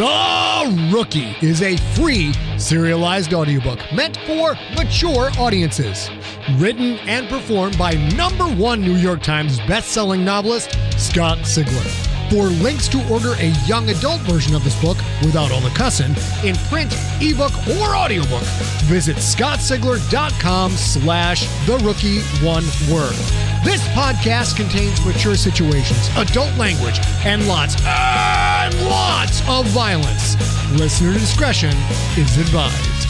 The 0.00 0.90
Rookie 0.90 1.36
is 1.42 1.60
a 1.60 1.76
free 1.94 2.32
serialized 2.56 3.34
audiobook 3.34 3.80
meant 3.92 4.16
for 4.26 4.54
mature 4.74 5.30
audiences. 5.38 6.08
Written 6.52 6.96
and 7.00 7.28
performed 7.28 7.76
by 7.76 7.92
number 8.16 8.46
one 8.46 8.80
New 8.80 8.96
York 8.96 9.22
Times 9.22 9.58
bestselling 9.60 10.24
novelist 10.24 10.70
Scott 10.98 11.36
Sigler. 11.40 12.09
For 12.30 12.44
links 12.44 12.86
to 12.90 13.12
order 13.12 13.32
a 13.40 13.48
young 13.66 13.90
adult 13.90 14.20
version 14.20 14.54
of 14.54 14.62
this 14.62 14.80
book 14.80 14.96
without 15.22 15.50
all 15.50 15.60
the 15.60 15.70
cussing 15.70 16.14
in 16.48 16.54
print, 16.68 16.94
ebook, 17.20 17.50
or 17.66 17.96
audiobook, 17.96 18.44
visit 18.86 19.16
scottsigler.com 19.16 20.70
slash 20.70 21.48
the 21.66 21.76
rookie 21.78 22.20
one 22.46 22.62
word. 22.88 23.16
This 23.64 23.82
podcast 23.88 24.56
contains 24.56 25.04
mature 25.04 25.34
situations, 25.34 26.08
adult 26.16 26.56
language, 26.56 27.00
and 27.24 27.48
lots 27.48 27.74
and 27.84 28.80
lots 28.84 29.40
of 29.48 29.66
violence. 29.66 30.36
Listener 30.78 31.12
discretion 31.14 31.74
is 32.16 32.38
advised. 32.38 33.08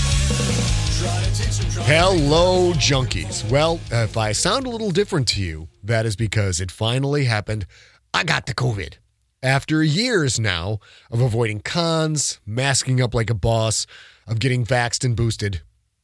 Hello, 1.85 2.73
junkies. 2.73 3.49
Well, 3.51 3.81
if 3.91 4.17
I 4.17 4.33
sound 4.33 4.67
a 4.67 4.71
little 4.71 4.91
different 4.91 5.29
to 5.29 5.43
you, 5.43 5.69
that 5.85 6.07
is 6.07 6.17
because 6.17 6.59
it 6.59 6.71
finally 6.71 7.25
happened. 7.25 7.67
I 8.15 8.25
got 8.25 8.47
the 8.47 8.55
COVID. 8.55 8.95
After 9.43 9.83
years 9.83 10.39
now 10.39 10.81
of 11.11 11.23
avoiding 11.23 11.61
cons, 11.61 12.41
masking 12.45 13.01
up 13.01 13.15
like 13.15 13.31
a 13.31 13.35
boss, 13.35 13.87
of 14.27 14.39
getting 14.39 14.67
vaxxed 14.67 15.03
and 15.03 15.17
boosted, 15.17 15.63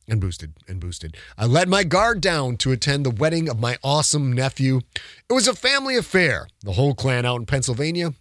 and 0.09 0.23
boosted 0.23 0.55
and 0.67 0.81
boosted, 0.81 1.19
I 1.37 1.45
let 1.45 1.69
my 1.69 1.85
guard 1.85 2.23
down 2.23 2.57
to 2.59 2.73
attend 2.73 3.05
the 3.05 3.11
wedding 3.11 3.51
of 3.51 3.61
my 3.61 3.77
awesome 3.85 4.33
nephew. 4.33 4.81
It 5.29 5.35
was 5.35 5.47
a 5.47 5.55
family 5.55 5.99
affair, 5.99 6.49
the 6.63 6.73
whole 6.73 6.95
clan 6.95 7.27
out 7.27 7.41
in 7.41 7.45
Pennsylvania, 7.45 8.15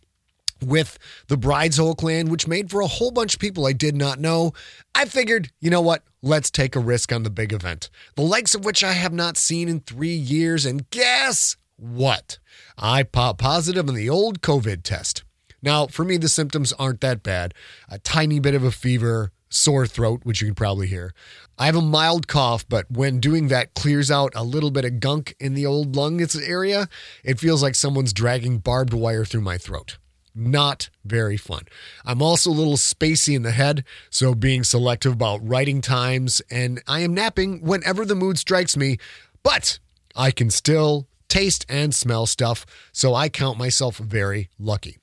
with 0.62 1.00
the 1.30 1.38
bride's 1.38 1.78
whole 1.78 1.96
clan, 1.96 2.28
which 2.28 2.46
made 2.46 2.70
for 2.70 2.82
a 2.82 2.88
whole 2.88 3.12
bunch 3.12 3.36
of 3.36 3.40
people 3.40 3.66
I 3.66 3.72
did 3.72 3.96
not 3.96 4.20
know. 4.20 4.52
I 4.94 5.06
figured, 5.06 5.50
you 5.62 5.70
know 5.70 5.80
what? 5.82 6.04
Let's 6.24 6.52
take 6.52 6.76
a 6.76 6.80
risk 6.82 7.14
on 7.14 7.24
the 7.24 7.30
big 7.30 7.54
event, 7.54 7.90
the 8.16 8.22
likes 8.22 8.54
of 8.54 8.66
which 8.66 8.84
I 8.84 8.92
have 8.92 9.14
not 9.14 9.38
seen 9.38 9.70
in 9.70 9.80
three 9.80 10.10
years. 10.10 10.66
And 10.66 10.90
guess 10.90 11.56
what? 11.78 12.40
I 12.78 13.04
pop 13.04 13.38
positive 13.38 13.88
on 13.88 13.96
the 13.96 14.10
old 14.10 14.42
COVID 14.42 14.84
test. 14.84 15.24
Now, 15.62 15.88
for 15.88 16.06
me, 16.06 16.18
the 16.18 16.30
symptoms 16.30 16.74
aren't 16.74 17.02
that 17.02 17.24
bad. 17.24 17.54
A 17.90 18.00
tiny 18.00 18.40
bit 18.40 18.54
of 18.54 18.64
a 18.64 18.72
fever, 18.72 19.32
sore 19.50 19.88
throat, 19.88 20.22
which 20.24 20.42
you 20.42 20.48
can 20.48 20.56
probably 20.56 20.88
hear. 20.88 21.14
I 21.58 21.66
have 21.66 21.76
a 21.76 21.82
mild 21.82 22.28
cough, 22.28 22.68
but 22.68 22.90
when 22.92 23.20
doing 23.20 23.48
that 23.48 23.74
clears 23.74 24.12
out 24.12 24.34
a 24.36 24.44
little 24.44 24.72
bit 24.72 24.86
of 24.86 25.00
gunk 25.00 25.36
in 25.40 25.54
the 25.54 25.66
old 25.66 25.96
lung 25.96 26.22
area, 26.44 26.88
it 27.24 27.40
feels 27.40 27.64
like 27.64 27.76
someone's 27.76 28.14
dragging 28.14 28.60
barbed 28.60 28.94
wire 28.94 29.26
through 29.26 29.42
my 29.42 29.58
throat. 29.58 29.98
Not 30.36 30.90
very 31.06 31.38
fun. 31.38 31.64
I'm 32.06 32.22
also 32.22 32.50
a 32.50 32.52
little 32.52 32.76
spacey 32.76 33.36
in 33.36 33.44
the 33.44 33.52
head, 33.52 33.86
so 34.10 34.36
being 34.36 34.66
selective 34.66 35.14
about 35.14 35.48
writing 35.48 35.80
times, 35.80 36.42
and 36.52 36.84
I 36.88 37.00
am 37.00 37.14
napping 37.14 37.62
whenever 37.62 38.06
the 38.06 38.16
mood 38.16 38.38
strikes 38.38 38.76
me, 38.76 38.98
but 39.44 39.80
I 40.14 40.32
can 40.32 40.50
still 40.50 41.08
taste 41.28 41.66
and 41.70 41.94
smell 41.94 42.26
stuff, 42.26 42.66
so 42.92 43.14
I 43.14 43.30
count 43.30 43.58
myself 43.58 43.98
very 43.98 44.50
lucky. 44.58 44.98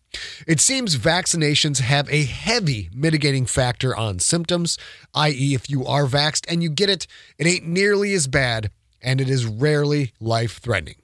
It 0.46 0.60
seems 0.60 0.96
vaccinations 0.96 1.80
have 1.80 2.08
a 2.10 2.24
heavy 2.24 2.90
mitigating 2.92 3.46
factor 3.46 3.96
on 3.96 4.18
symptoms, 4.18 4.78
i.e., 5.14 5.54
if 5.54 5.70
you 5.70 5.86
are 5.86 6.06
vaxxed 6.06 6.44
and 6.48 6.62
you 6.62 6.68
get 6.68 6.90
it, 6.90 7.06
it 7.38 7.46
ain't 7.46 7.66
nearly 7.66 8.12
as 8.12 8.26
bad 8.26 8.70
and 9.00 9.20
it 9.20 9.28
is 9.28 9.46
rarely 9.46 10.12
life 10.20 10.58
threatening. 10.58 10.96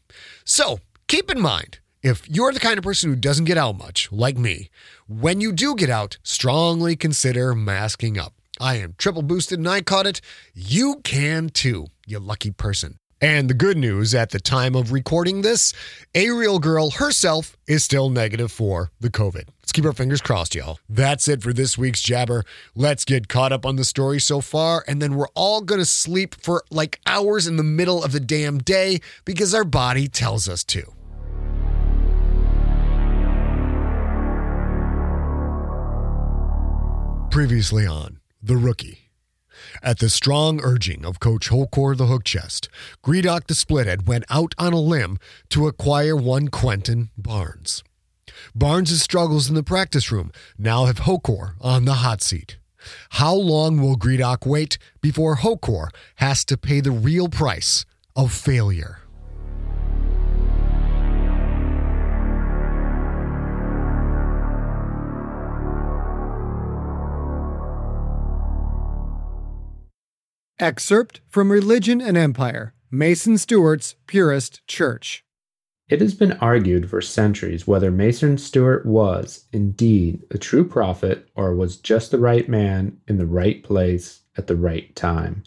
So 0.44 0.80
keep 1.06 1.30
in 1.30 1.40
mind, 1.40 1.80
if 2.02 2.28
you're 2.28 2.52
the 2.52 2.60
kind 2.60 2.78
of 2.78 2.84
person 2.84 3.10
who 3.10 3.16
doesn't 3.16 3.46
get 3.46 3.58
out 3.58 3.78
much, 3.78 4.12
like 4.12 4.38
me, 4.38 4.68
when 5.08 5.40
you 5.40 5.52
do 5.52 5.74
get 5.74 5.90
out, 5.90 6.18
strongly 6.22 6.94
consider 6.94 7.54
masking 7.54 8.18
up. 8.18 8.34
I 8.60 8.76
am 8.76 8.94
triple 8.98 9.22
boosted 9.22 9.58
and 9.58 9.68
I 9.68 9.80
caught 9.80 10.06
it. 10.06 10.20
You 10.54 10.96
can 11.02 11.48
too, 11.48 11.88
you 12.06 12.18
lucky 12.18 12.50
person. 12.50 12.98
And 13.20 13.50
the 13.50 13.54
good 13.54 13.76
news 13.76 14.14
at 14.14 14.30
the 14.30 14.38
time 14.38 14.76
of 14.76 14.92
recording 14.92 15.42
this, 15.42 15.74
Ariel 16.14 16.60
Girl 16.60 16.90
herself 16.90 17.56
is 17.66 17.82
still 17.82 18.10
negative 18.10 18.52
for 18.52 18.92
the 19.00 19.10
COVID. 19.10 19.48
Let's 19.60 19.72
keep 19.72 19.84
our 19.84 19.92
fingers 19.92 20.20
crossed, 20.20 20.54
y'all. 20.54 20.78
That's 20.88 21.26
it 21.26 21.42
for 21.42 21.52
this 21.52 21.76
week's 21.76 22.00
Jabber. 22.00 22.44
Let's 22.76 23.04
get 23.04 23.26
caught 23.26 23.50
up 23.50 23.66
on 23.66 23.74
the 23.74 23.84
story 23.84 24.20
so 24.20 24.40
far, 24.40 24.84
and 24.86 25.02
then 25.02 25.16
we're 25.16 25.26
all 25.34 25.62
gonna 25.62 25.84
sleep 25.84 26.36
for 26.40 26.62
like 26.70 27.00
hours 27.06 27.48
in 27.48 27.56
the 27.56 27.64
middle 27.64 28.04
of 28.04 28.12
the 28.12 28.20
damn 28.20 28.58
day 28.58 29.00
because 29.24 29.52
our 29.52 29.64
body 29.64 30.06
tells 30.06 30.48
us 30.48 30.62
to. 30.64 30.84
Previously 37.32 37.84
on 37.84 38.20
The 38.42 38.56
Rookie. 38.56 39.07
At 39.82 39.98
the 39.98 40.10
strong 40.10 40.60
urging 40.62 41.04
of 41.04 41.20
Coach 41.20 41.50
Hokor 41.50 41.96
the 41.96 42.06
Hook 42.06 42.24
Chest, 42.24 42.68
Gredok 43.04 43.46
the 43.46 43.54
Splithead 43.54 44.06
went 44.06 44.24
out 44.28 44.54
on 44.58 44.72
a 44.72 44.80
limb 44.80 45.18
to 45.50 45.66
acquire 45.66 46.16
one 46.16 46.48
Quentin 46.48 47.10
Barnes. 47.16 47.82
Barnes' 48.54 49.02
struggles 49.02 49.48
in 49.48 49.54
the 49.54 49.62
practice 49.62 50.12
room 50.12 50.30
now 50.58 50.86
have 50.86 51.00
Hokor 51.00 51.54
on 51.60 51.84
the 51.84 51.94
hot 51.94 52.22
seat. 52.22 52.58
How 53.10 53.34
long 53.34 53.80
will 53.80 53.96
Gredok 53.96 54.46
wait 54.46 54.78
before 55.00 55.36
Hokor 55.36 55.88
has 56.16 56.44
to 56.46 56.56
pay 56.56 56.80
the 56.80 56.90
real 56.90 57.28
price 57.28 57.84
of 58.14 58.32
failure? 58.32 59.00
Excerpt 70.60 71.20
from 71.28 71.52
Religion 71.52 72.00
and 72.00 72.16
Empire 72.16 72.74
Mason 72.90 73.38
Stewart's 73.38 73.94
Purist 74.08 74.66
Church. 74.66 75.24
It 75.88 76.00
has 76.00 76.14
been 76.14 76.32
argued 76.32 76.90
for 76.90 77.00
centuries 77.00 77.68
whether 77.68 77.92
Mason 77.92 78.38
Stewart 78.38 78.84
was, 78.84 79.44
indeed, 79.52 80.24
a 80.32 80.38
true 80.38 80.66
prophet 80.66 81.28
or 81.36 81.54
was 81.54 81.76
just 81.76 82.10
the 82.10 82.18
right 82.18 82.48
man 82.48 82.98
in 83.06 83.18
the 83.18 83.26
right 83.26 83.62
place 83.62 84.22
at 84.36 84.48
the 84.48 84.56
right 84.56 84.96
time. 84.96 85.44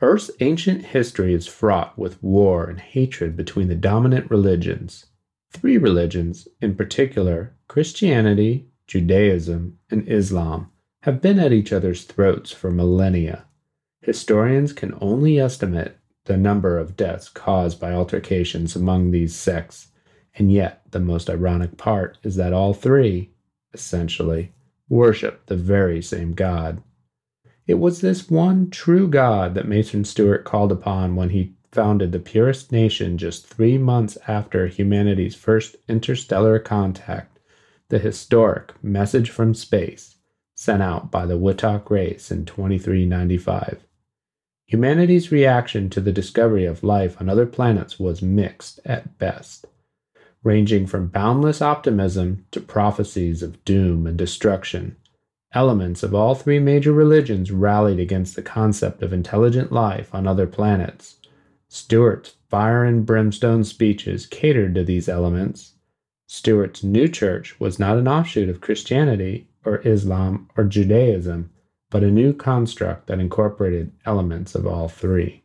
Earth's 0.00 0.30
ancient 0.40 0.86
history 0.86 1.34
is 1.34 1.46
fraught 1.46 1.98
with 1.98 2.22
war 2.22 2.64
and 2.64 2.80
hatred 2.80 3.36
between 3.36 3.68
the 3.68 3.74
dominant 3.74 4.30
religions. 4.30 5.04
Three 5.52 5.76
religions, 5.76 6.48
in 6.62 6.76
particular 6.76 7.54
Christianity, 7.68 8.68
Judaism, 8.86 9.78
and 9.90 10.08
Islam, 10.08 10.70
have 11.02 11.20
been 11.20 11.38
at 11.38 11.52
each 11.52 11.74
other's 11.74 12.04
throats 12.04 12.52
for 12.52 12.70
millennia. 12.70 13.44
Historians 14.08 14.72
can 14.72 14.96
only 15.02 15.38
estimate 15.38 15.98
the 16.24 16.38
number 16.38 16.78
of 16.78 16.96
deaths 16.96 17.28
caused 17.28 17.78
by 17.78 17.92
altercations 17.92 18.74
among 18.74 19.10
these 19.10 19.36
sects, 19.36 19.88
and 20.34 20.50
yet 20.50 20.80
the 20.92 20.98
most 20.98 21.28
ironic 21.28 21.76
part 21.76 22.16
is 22.22 22.34
that 22.36 22.54
all 22.54 22.72
three, 22.72 23.34
essentially, 23.74 24.50
worship 24.88 25.44
the 25.44 25.56
very 25.56 26.00
same 26.00 26.32
God. 26.32 26.82
It 27.66 27.74
was 27.74 28.00
this 28.00 28.30
one 28.30 28.70
true 28.70 29.08
God 29.08 29.52
that 29.52 29.68
Mason 29.68 30.06
Stewart 30.06 30.42
called 30.42 30.72
upon 30.72 31.14
when 31.14 31.28
he 31.28 31.52
founded 31.70 32.10
the 32.12 32.18
Purist 32.18 32.72
Nation 32.72 33.18
just 33.18 33.46
three 33.46 33.76
months 33.76 34.16
after 34.26 34.68
humanity's 34.68 35.34
first 35.34 35.76
interstellar 35.86 36.58
contact, 36.58 37.38
the 37.90 37.98
historic 37.98 38.72
Message 38.82 39.28
from 39.28 39.52
Space, 39.52 40.16
sent 40.54 40.82
out 40.82 41.10
by 41.10 41.26
the 41.26 41.38
Wittok 41.38 41.90
race 41.90 42.30
in 42.30 42.46
2395. 42.46 43.84
Humanity's 44.68 45.32
reaction 45.32 45.88
to 45.88 46.00
the 46.00 46.12
discovery 46.12 46.66
of 46.66 46.84
life 46.84 47.18
on 47.22 47.30
other 47.30 47.46
planets 47.46 47.98
was 47.98 48.20
mixed 48.20 48.80
at 48.84 49.16
best, 49.16 49.66
ranging 50.44 50.86
from 50.86 51.08
boundless 51.08 51.62
optimism 51.62 52.44
to 52.50 52.60
prophecies 52.60 53.42
of 53.42 53.64
doom 53.64 54.06
and 54.06 54.18
destruction. 54.18 54.96
Elements 55.54 56.02
of 56.02 56.14
all 56.14 56.34
three 56.34 56.58
major 56.58 56.92
religions 56.92 57.50
rallied 57.50 57.98
against 57.98 58.36
the 58.36 58.42
concept 58.42 59.02
of 59.02 59.14
intelligent 59.14 59.72
life 59.72 60.14
on 60.14 60.26
other 60.26 60.46
planets. 60.46 61.16
Stuart's 61.70 62.34
fire 62.50 62.84
and 62.84 63.06
brimstone 63.06 63.64
speeches 63.64 64.26
catered 64.26 64.74
to 64.74 64.84
these 64.84 65.08
elements. 65.08 65.76
Stuart's 66.26 66.84
new 66.84 67.08
church 67.08 67.58
was 67.58 67.78
not 67.78 67.96
an 67.96 68.06
offshoot 68.06 68.50
of 68.50 68.60
Christianity 68.60 69.48
or 69.64 69.80
Islam 69.86 70.50
or 70.58 70.64
Judaism 70.64 71.48
but 71.90 72.02
a 72.02 72.10
new 72.10 72.32
construct 72.32 73.06
that 73.06 73.20
incorporated 73.20 73.92
elements 74.04 74.54
of 74.54 74.66
all 74.66 74.88
three. 74.88 75.42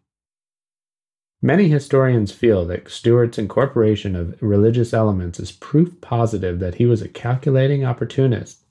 Many 1.41 1.67
historians 1.67 2.31
feel 2.31 2.65
that 2.67 2.89
Stuart's 2.89 3.37
incorporation 3.37 4.15
of 4.15 4.41
religious 4.41 4.93
elements 4.93 5.41
is 5.41 5.51
proof 5.51 5.99
positive 5.99 6.59
that 6.59 6.75
he 6.75 6.85
was 6.85 7.01
a 7.01 7.09
calculating 7.09 7.83
opportunist, 7.83 8.63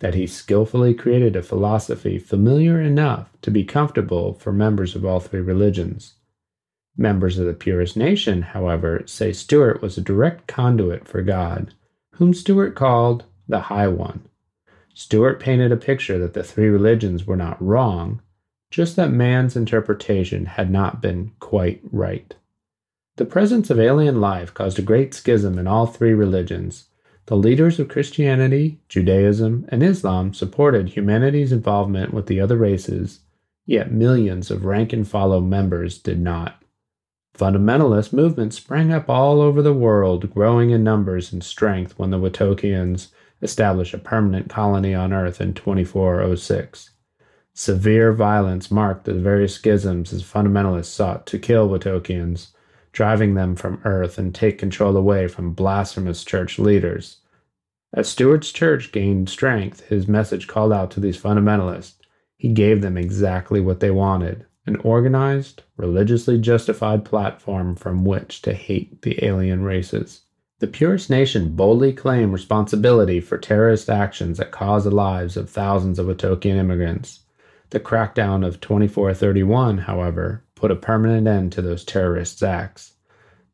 that 0.00 0.14
he 0.14 0.26
skillfully 0.26 0.92
created 0.92 1.36
a 1.36 1.42
philosophy 1.42 2.18
familiar 2.18 2.80
enough 2.80 3.30
to 3.42 3.50
be 3.50 3.64
comfortable 3.64 4.34
for 4.34 4.52
members 4.52 4.94
of 4.94 5.06
all 5.06 5.20
three 5.20 5.40
religions. 5.40 6.14
Members 6.98 7.38
of 7.38 7.46
the 7.46 7.54
Purist 7.54 7.96
nation, 7.96 8.42
however, 8.42 9.02
say 9.06 9.32
Stuart 9.32 9.80
was 9.80 9.96
a 9.96 10.02
direct 10.02 10.46
conduit 10.46 11.08
for 11.08 11.22
God, 11.22 11.72
whom 12.16 12.34
Stuart 12.34 12.74
called 12.74 13.24
the 13.46 13.60
High 13.60 13.88
One. 13.88 14.28
Stuart 14.98 15.38
painted 15.38 15.70
a 15.70 15.76
picture 15.76 16.18
that 16.18 16.34
the 16.34 16.42
three 16.42 16.66
religions 16.66 17.24
were 17.24 17.36
not 17.36 17.62
wrong, 17.62 18.20
just 18.68 18.96
that 18.96 19.12
man's 19.12 19.54
interpretation 19.54 20.44
had 20.46 20.72
not 20.72 21.00
been 21.00 21.30
quite 21.38 21.80
right. 21.92 22.34
The 23.16 23.24
presence 23.24 23.70
of 23.70 23.78
alien 23.78 24.20
life 24.20 24.52
caused 24.52 24.76
a 24.76 24.82
great 24.82 25.14
schism 25.14 25.56
in 25.56 25.68
all 25.68 25.86
three 25.86 26.14
religions. 26.14 26.88
The 27.26 27.36
leaders 27.36 27.78
of 27.78 27.86
Christianity, 27.86 28.80
Judaism, 28.88 29.66
and 29.68 29.84
Islam 29.84 30.34
supported 30.34 30.88
humanity's 30.88 31.52
involvement 31.52 32.12
with 32.12 32.26
the 32.26 32.40
other 32.40 32.56
races, 32.56 33.20
yet 33.66 33.92
millions 33.92 34.50
of 34.50 34.64
rank 34.64 34.92
and 34.92 35.06
follow 35.06 35.40
members 35.40 35.96
did 35.96 36.20
not. 36.20 36.60
Fundamentalist 37.38 38.12
movements 38.12 38.56
sprang 38.56 38.92
up 38.92 39.08
all 39.08 39.40
over 39.40 39.62
the 39.62 39.72
world, 39.72 40.34
growing 40.34 40.70
in 40.70 40.82
numbers 40.82 41.32
and 41.32 41.44
strength 41.44 41.96
when 42.00 42.10
the 42.10 42.18
Wittokians 42.18 43.12
establish 43.42 43.94
a 43.94 43.98
permanent 43.98 44.48
colony 44.48 44.94
on 44.94 45.12
Earth 45.12 45.40
in 45.40 45.54
2406. 45.54 46.90
Severe 47.54 48.12
violence 48.12 48.70
marked 48.70 49.04
the 49.04 49.14
various 49.14 49.54
schisms 49.54 50.12
as 50.12 50.22
fundamentalists 50.22 50.86
sought 50.86 51.26
to 51.26 51.38
kill 51.38 51.68
Wittokians, 51.68 52.48
driving 52.92 53.34
them 53.34 53.56
from 53.56 53.80
Earth 53.84 54.18
and 54.18 54.34
take 54.34 54.58
control 54.58 54.96
away 54.96 55.28
from 55.28 55.52
blasphemous 55.52 56.24
church 56.24 56.58
leaders. 56.58 57.18
As 57.92 58.08
Stuart's 58.08 58.52
church 58.52 58.92
gained 58.92 59.28
strength, 59.28 59.80
his 59.88 60.06
message 60.06 60.46
called 60.46 60.72
out 60.72 60.90
to 60.92 61.00
these 61.00 61.20
fundamentalists. 61.20 61.94
He 62.36 62.52
gave 62.52 62.80
them 62.80 62.96
exactly 62.96 63.60
what 63.60 63.80
they 63.80 63.90
wanted 63.90 64.46
an 64.68 64.76
organized, 64.84 65.62
religiously 65.78 66.38
justified 66.38 67.04
platform 67.04 67.74
from 67.74 68.04
which 68.04 68.42
to 68.42 68.52
hate 68.52 69.00
the 69.00 69.24
alien 69.24 69.62
races. 69.62 70.20
The 70.60 70.66
Purist 70.66 71.08
nation 71.08 71.54
boldly 71.54 71.92
claimed 71.92 72.32
responsibility 72.32 73.20
for 73.20 73.38
terrorist 73.38 73.88
actions 73.88 74.38
that 74.38 74.50
caused 74.50 74.86
the 74.86 74.90
lives 74.90 75.36
of 75.36 75.48
thousands 75.48 76.00
of 76.00 76.06
Wittokian 76.08 76.56
immigrants. 76.56 77.20
The 77.70 77.78
crackdown 77.78 78.44
of 78.44 78.60
2431, 78.60 79.78
however, 79.78 80.42
put 80.56 80.72
a 80.72 80.76
permanent 80.76 81.28
end 81.28 81.52
to 81.52 81.62
those 81.62 81.84
terrorist 81.84 82.42
acts. 82.42 82.94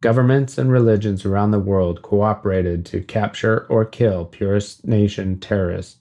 Governments 0.01 0.57
and 0.57 0.73
religions 0.73 1.27
around 1.27 1.51
the 1.51 1.59
world 1.59 2.01
cooperated 2.01 2.87
to 2.87 3.03
capture 3.03 3.67
or 3.69 3.85
kill 3.85 4.25
Purist 4.25 4.87
nation 4.87 5.39
terrorists. 5.39 5.99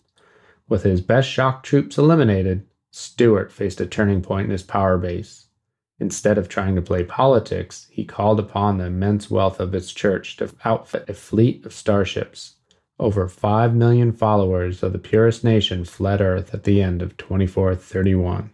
With 0.70 0.84
his 0.84 1.02
best 1.02 1.30
shock 1.30 1.64
troops 1.64 1.98
eliminated, 1.98 2.66
Stuart 2.92 3.52
faced 3.52 3.82
a 3.82 3.86
turning 3.86 4.22
point 4.22 4.46
in 4.46 4.52
his 4.52 4.64
power 4.64 4.98
base. 4.98 5.48
Instead 6.00 6.38
of 6.38 6.50
trying 6.50 6.76
to 6.76 6.82
play 6.82 7.04
politics, 7.04 7.88
he 7.90 8.04
called 8.04 8.40
upon 8.40 8.78
the 8.78 8.86
immense 8.86 9.30
wealth 9.30 9.60
of 9.60 9.72
his 9.72 9.94
church 9.94 10.38
to 10.38 10.54
outfit 10.66 11.10
a 11.10 11.14
fleet 11.14 11.66
of 11.66 11.74
starships. 11.74 12.56
Over 13.00 13.28
5 13.28 13.76
million 13.76 14.12
followers 14.12 14.84
of 14.84 14.94
the 14.94 15.00
purest 15.00 15.44
nation 15.44 15.86
fled 15.86 16.22
Earth 16.22 16.54
at 16.54 16.64
the 16.64 16.82
end 16.82 17.02
of 17.02 17.18
2431. 17.18 18.52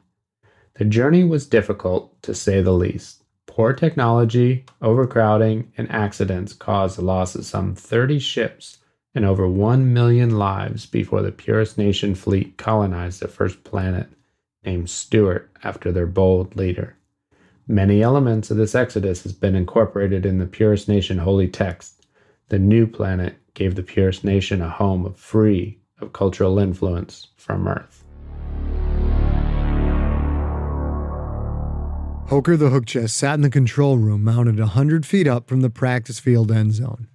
The 0.76 0.86
journey 0.86 1.24
was 1.24 1.46
difficult, 1.46 2.22
to 2.24 2.34
say 2.34 2.62
the 2.62 2.72
least. 2.72 3.24
Poor 3.46 3.74
technology, 3.74 4.66
overcrowding, 4.82 5.72
and 5.78 5.92
accidents 5.92 6.54
caused 6.54 6.98
the 6.98 7.04
loss 7.04 7.36
of 7.36 7.46
some 7.46 7.76
30 7.76 8.20
ships 8.20 8.78
and 9.16 9.26
over 9.26 9.48
1 9.48 9.92
million 9.92 10.38
lives 10.38 10.86
before 10.86 11.22
the 11.22 11.32
purest 11.32 11.78
nation 11.78 12.16
fleet 12.16 12.58
colonized 12.58 13.22
the 13.22 13.28
first 13.28 13.64
planet, 13.64 14.08
named 14.64 14.90
Stuart 14.90 15.50
after 15.64 15.92
their 15.92 16.06
bold 16.06 16.56
leader. 16.56 16.96
Many 17.72 18.02
elements 18.02 18.50
of 18.50 18.58
this 18.58 18.74
exodus 18.74 19.22
has 19.22 19.32
been 19.32 19.54
incorporated 19.54 20.26
in 20.26 20.40
the 20.40 20.48
Purist 20.48 20.88
Nation 20.88 21.20
holy 21.20 21.48
text. 21.48 22.08
The 22.48 22.58
new 22.58 22.88
planet 22.88 23.36
gave 23.54 23.76
the 23.76 23.84
Purist 23.84 24.24
Nation 24.24 24.60
a 24.60 24.70
home 24.72 25.14
free 25.14 25.78
of 26.02 26.12
cultural 26.12 26.58
influence 26.58 27.28
from 27.38 27.68
Earth. 27.68 28.04
Hokor 32.32 32.58
the 32.58 32.72
Hookchest 32.72 33.12
sat 33.12 33.36
in 33.36 33.42
the 33.42 33.52
control 33.52 34.00
room 34.00 34.24
mounted 34.24 34.60
a 34.60 34.66
hundred 34.66 35.06
feet 35.06 35.28
up 35.28 35.48
from 35.48 35.62
the 35.62 35.70
practice 35.70 36.20
field 36.20 36.52
end 36.52 36.74
zone. 36.74 37.08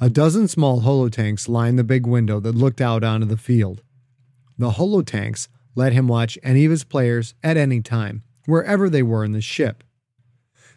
A 0.00 0.08
dozen 0.08 0.48
small 0.48 0.80
holotanks 0.80 1.46
lined 1.46 1.78
the 1.78 1.84
big 1.84 2.06
window 2.06 2.40
that 2.40 2.54
looked 2.54 2.80
out 2.80 3.04
onto 3.04 3.26
the 3.26 3.36
field. 3.36 3.82
The 4.56 4.70
holotanks 4.70 5.48
let 5.74 5.92
him 5.92 6.08
watch 6.08 6.38
any 6.42 6.64
of 6.64 6.70
his 6.70 6.84
players 6.84 7.34
at 7.42 7.58
any 7.58 7.82
time, 7.82 8.22
wherever 8.46 8.88
they 8.88 9.02
were 9.02 9.26
in 9.26 9.32
the 9.32 9.42
ship. 9.42 9.84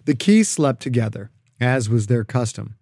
The 0.06 0.16
keys 0.16 0.50
slept 0.50 0.82
together, 0.82 1.32
as 1.60 1.90
was 1.90 2.08
their 2.08 2.24
custom. 2.24 2.76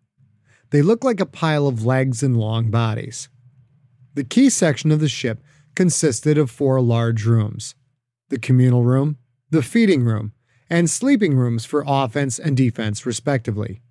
They 0.72 0.82
looked 0.82 1.04
like 1.04 1.20
a 1.20 1.26
pile 1.26 1.68
of 1.68 1.86
legs 1.86 2.24
and 2.24 2.38
long 2.38 2.72
bodies. 2.72 3.30
The 4.14 4.24
Ki 4.24 4.50
section 4.50 4.92
of 4.92 5.00
the 5.00 5.10
ship 5.10 5.44
consisted 5.76 6.38
of 6.38 6.50
four 6.50 6.82
large 6.82 7.26
rooms 7.26 7.76
the 8.30 8.40
communal 8.40 8.86
room, 8.86 9.18
the 9.50 9.62
feeding 9.62 10.06
room, 10.06 10.32
and 10.70 10.90
sleeping 10.90 11.36
rooms 11.36 11.66
for 11.66 11.84
offense 11.86 12.40
and 12.40 12.56
defense, 12.56 13.06
respectively. 13.06 13.82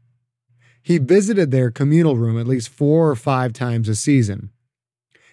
He 0.82 0.96
visited 0.96 1.50
their 1.50 1.70
communal 1.70 2.16
room 2.16 2.40
at 2.40 2.46
least 2.46 2.70
four 2.70 3.10
or 3.10 3.16
five 3.16 3.52
times 3.52 3.86
a 3.86 3.94
season. 3.94 4.48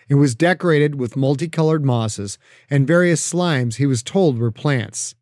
It 0.10 0.16
was 0.16 0.36
decorated 0.36 0.96
with 0.96 1.16
multicolored 1.16 1.86
mosses 1.86 2.38
and 2.70 2.86
various 2.86 3.34
slimes 3.34 3.76
he 3.76 3.86
was 3.86 4.04
told 4.04 4.38
were 4.38 4.52
plants. 4.52 5.16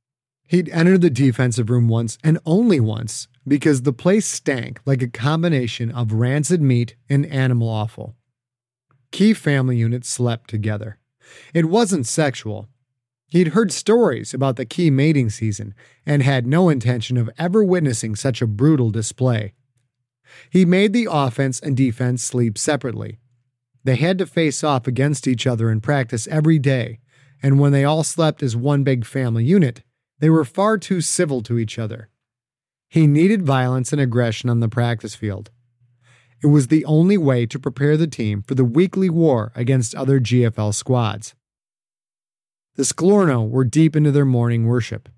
He'd 0.56 0.70
entered 0.70 1.02
the 1.02 1.10
defensive 1.10 1.70
room 1.70 1.90
once 1.90 2.18
and 2.24 2.40
only 2.46 2.80
once 2.80 3.28
because 3.46 3.82
the 3.82 3.92
place 3.92 4.26
stank 4.26 4.80
like 4.86 5.02
a 5.02 5.10
combination 5.10 5.92
of 5.92 6.14
rancid 6.14 6.62
meat 6.62 6.96
and 7.10 7.26
animal 7.26 7.68
offal. 7.68 8.16
Ki 9.12 9.34
family 9.34 9.76
units 9.76 10.08
slept 10.08 10.50
together. 10.50 10.98
It 11.54 11.66
wasn't 11.66 12.08
sexual. 12.08 12.70
He'd 13.28 13.50
heard 13.50 13.74
stories 13.74 14.34
about 14.34 14.56
the 14.56 14.64
Ki 14.64 14.90
mating 14.90 15.30
season 15.30 15.76
and 16.06 16.24
had 16.24 16.48
no 16.48 16.70
intention 16.70 17.18
of 17.18 17.30
ever 17.38 17.62
witnessing 17.62 18.16
such 18.16 18.42
a 18.42 18.48
brutal 18.48 18.92
display. 18.92 19.56
He 20.50 20.64
made 20.64 20.94
the 20.94 21.10
offense 21.12 21.60
and 21.60 21.76
defense 21.76 22.24
sleep 22.24 22.58
separately. 22.58 23.20
They 23.84 23.98
had 23.98 24.18
to 24.20 24.26
face 24.26 24.64
off 24.64 24.88
against 24.88 25.28
each 25.28 25.46
other 25.46 25.70
in 25.70 25.82
practice 25.82 26.28
every 26.28 26.60
day, 26.60 27.02
and 27.44 27.60
when 27.60 27.74
they 27.74 27.84
all 27.84 28.06
slept 28.06 28.42
as 28.42 28.56
one 28.56 28.86
big 28.86 29.06
family 29.06 29.44
unit, 29.44 29.84
they 30.20 30.30
were 30.30 30.46
far 30.46 30.78
too 30.78 31.02
civil 31.02 31.42
to 31.42 31.58
each 31.58 31.78
other. 31.78 32.10
He 32.88 33.08
needed 33.08 33.44
violence 33.44 33.92
and 33.92 34.02
aggression 34.02 34.50
on 34.50 34.60
the 34.60 34.70
practice 34.70 35.16
field. 35.16 35.52
It 36.42 36.48
was 36.48 36.68
the 36.68 36.86
only 36.86 37.18
way 37.18 37.46
to 37.48 37.60
prepare 37.60 37.98
the 37.98 38.08
team 38.08 38.42
for 38.42 38.56
the 38.56 38.66
weekly 38.66 39.10
war 39.10 39.52
against 39.56 39.96
other 39.96 40.20
GFL 40.20 40.74
squads. 40.74 41.34
The 42.76 42.84
Sklorno 42.84 43.50
were 43.50 43.64
deep 43.64 43.96
into 43.96 44.12
their 44.12 44.26
morning 44.26 44.68
worship. 44.68 45.10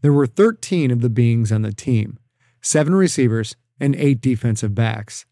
There 0.00 0.12
were 0.12 0.26
13 0.26 0.90
of 0.90 1.00
the 1.00 1.10
beings 1.10 1.52
on 1.52 1.62
the 1.62 1.72
team, 1.72 2.18
seven 2.60 2.94
receivers, 2.94 3.56
and 3.78 3.94
eight 3.96 4.20
defensive 4.20 4.74
backs. 4.74 5.26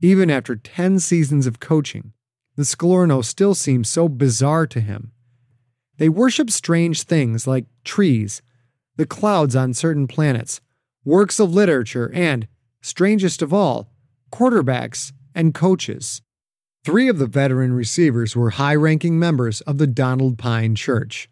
Even 0.00 0.30
after 0.30 0.56
10 0.56 0.98
seasons 0.98 1.46
of 1.46 1.60
coaching, 1.60 2.12
the 2.56 2.62
Sklorno 2.62 3.24
still 3.24 3.54
seemed 3.54 3.86
so 3.86 4.08
bizarre 4.08 4.66
to 4.66 4.80
him. 4.80 5.12
They 5.98 6.08
worship 6.08 6.50
strange 6.50 7.02
things 7.02 7.46
like 7.46 7.66
trees, 7.84 8.42
the 8.96 9.06
clouds 9.06 9.54
on 9.54 9.74
certain 9.74 10.06
planets, 10.06 10.60
works 11.04 11.38
of 11.38 11.52
literature, 11.52 12.10
and, 12.12 12.48
strangest 12.80 13.42
of 13.42 13.52
all, 13.52 13.90
quarterbacks 14.32 15.12
and 15.34 15.54
coaches. 15.54 16.22
Three 16.84 17.08
of 17.08 17.18
the 17.18 17.26
veteran 17.26 17.74
receivers 17.74 18.34
were 18.34 18.50
high 18.50 18.74
ranking 18.74 19.18
members 19.18 19.60
of 19.60 19.78
the 19.78 19.86
Donald 19.86 20.38
Pine 20.38 20.74
Church. 20.74 21.30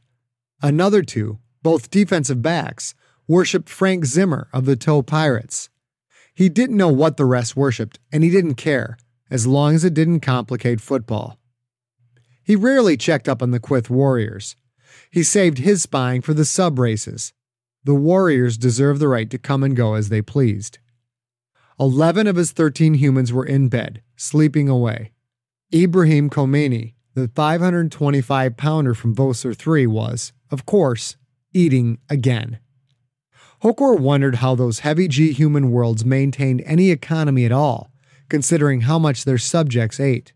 Another 0.62 1.02
two, 1.02 1.38
both 1.62 1.90
defensive 1.90 2.40
backs, 2.40 2.94
worshiped 3.26 3.68
Frank 3.68 4.04
Zimmer 4.04 4.48
of 4.52 4.64
the 4.64 4.76
To 4.76 5.02
Pirates. 5.02 5.68
He 6.34 6.48
didn't 6.48 6.76
know 6.76 6.88
what 6.88 7.16
the 7.16 7.24
rest 7.24 7.56
worshiped, 7.56 7.98
and 8.12 8.22
he 8.22 8.30
didn't 8.30 8.54
care, 8.54 8.96
as 9.30 9.46
long 9.46 9.74
as 9.74 9.84
it 9.84 9.94
didn't 9.94 10.20
complicate 10.20 10.80
football. 10.80 11.39
He 12.50 12.56
rarely 12.56 12.96
checked 12.96 13.28
up 13.28 13.42
on 13.42 13.52
the 13.52 13.60
Quyth 13.60 13.88
Warriors. 13.88 14.56
He 15.12 15.22
saved 15.22 15.58
his 15.58 15.82
spying 15.84 16.20
for 16.20 16.34
the 16.34 16.44
sub 16.44 16.80
races. 16.80 17.32
The 17.84 17.94
Warriors 17.94 18.58
deserve 18.58 18.98
the 18.98 19.06
right 19.06 19.30
to 19.30 19.38
come 19.38 19.62
and 19.62 19.76
go 19.76 19.94
as 19.94 20.08
they 20.08 20.20
pleased. 20.20 20.80
Eleven 21.78 22.26
of 22.26 22.34
his 22.34 22.50
13 22.50 22.94
humans 22.94 23.32
were 23.32 23.46
in 23.46 23.68
bed, 23.68 24.02
sleeping 24.16 24.68
away. 24.68 25.12
Ibrahim 25.72 26.28
Khomeini, 26.28 26.94
the 27.14 27.28
525 27.28 28.56
pounder 28.56 28.94
from 28.94 29.14
Voser 29.14 29.56
3, 29.56 29.86
was, 29.86 30.32
of 30.50 30.66
course, 30.66 31.16
eating 31.54 31.98
again. 32.08 32.58
Hokor 33.62 33.96
wondered 33.96 34.34
how 34.34 34.56
those 34.56 34.80
heavy 34.80 35.06
G 35.06 35.32
human 35.32 35.70
worlds 35.70 36.04
maintained 36.04 36.64
any 36.66 36.90
economy 36.90 37.44
at 37.44 37.52
all, 37.52 37.92
considering 38.28 38.80
how 38.80 38.98
much 38.98 39.24
their 39.24 39.38
subjects 39.38 40.00
ate. 40.00 40.32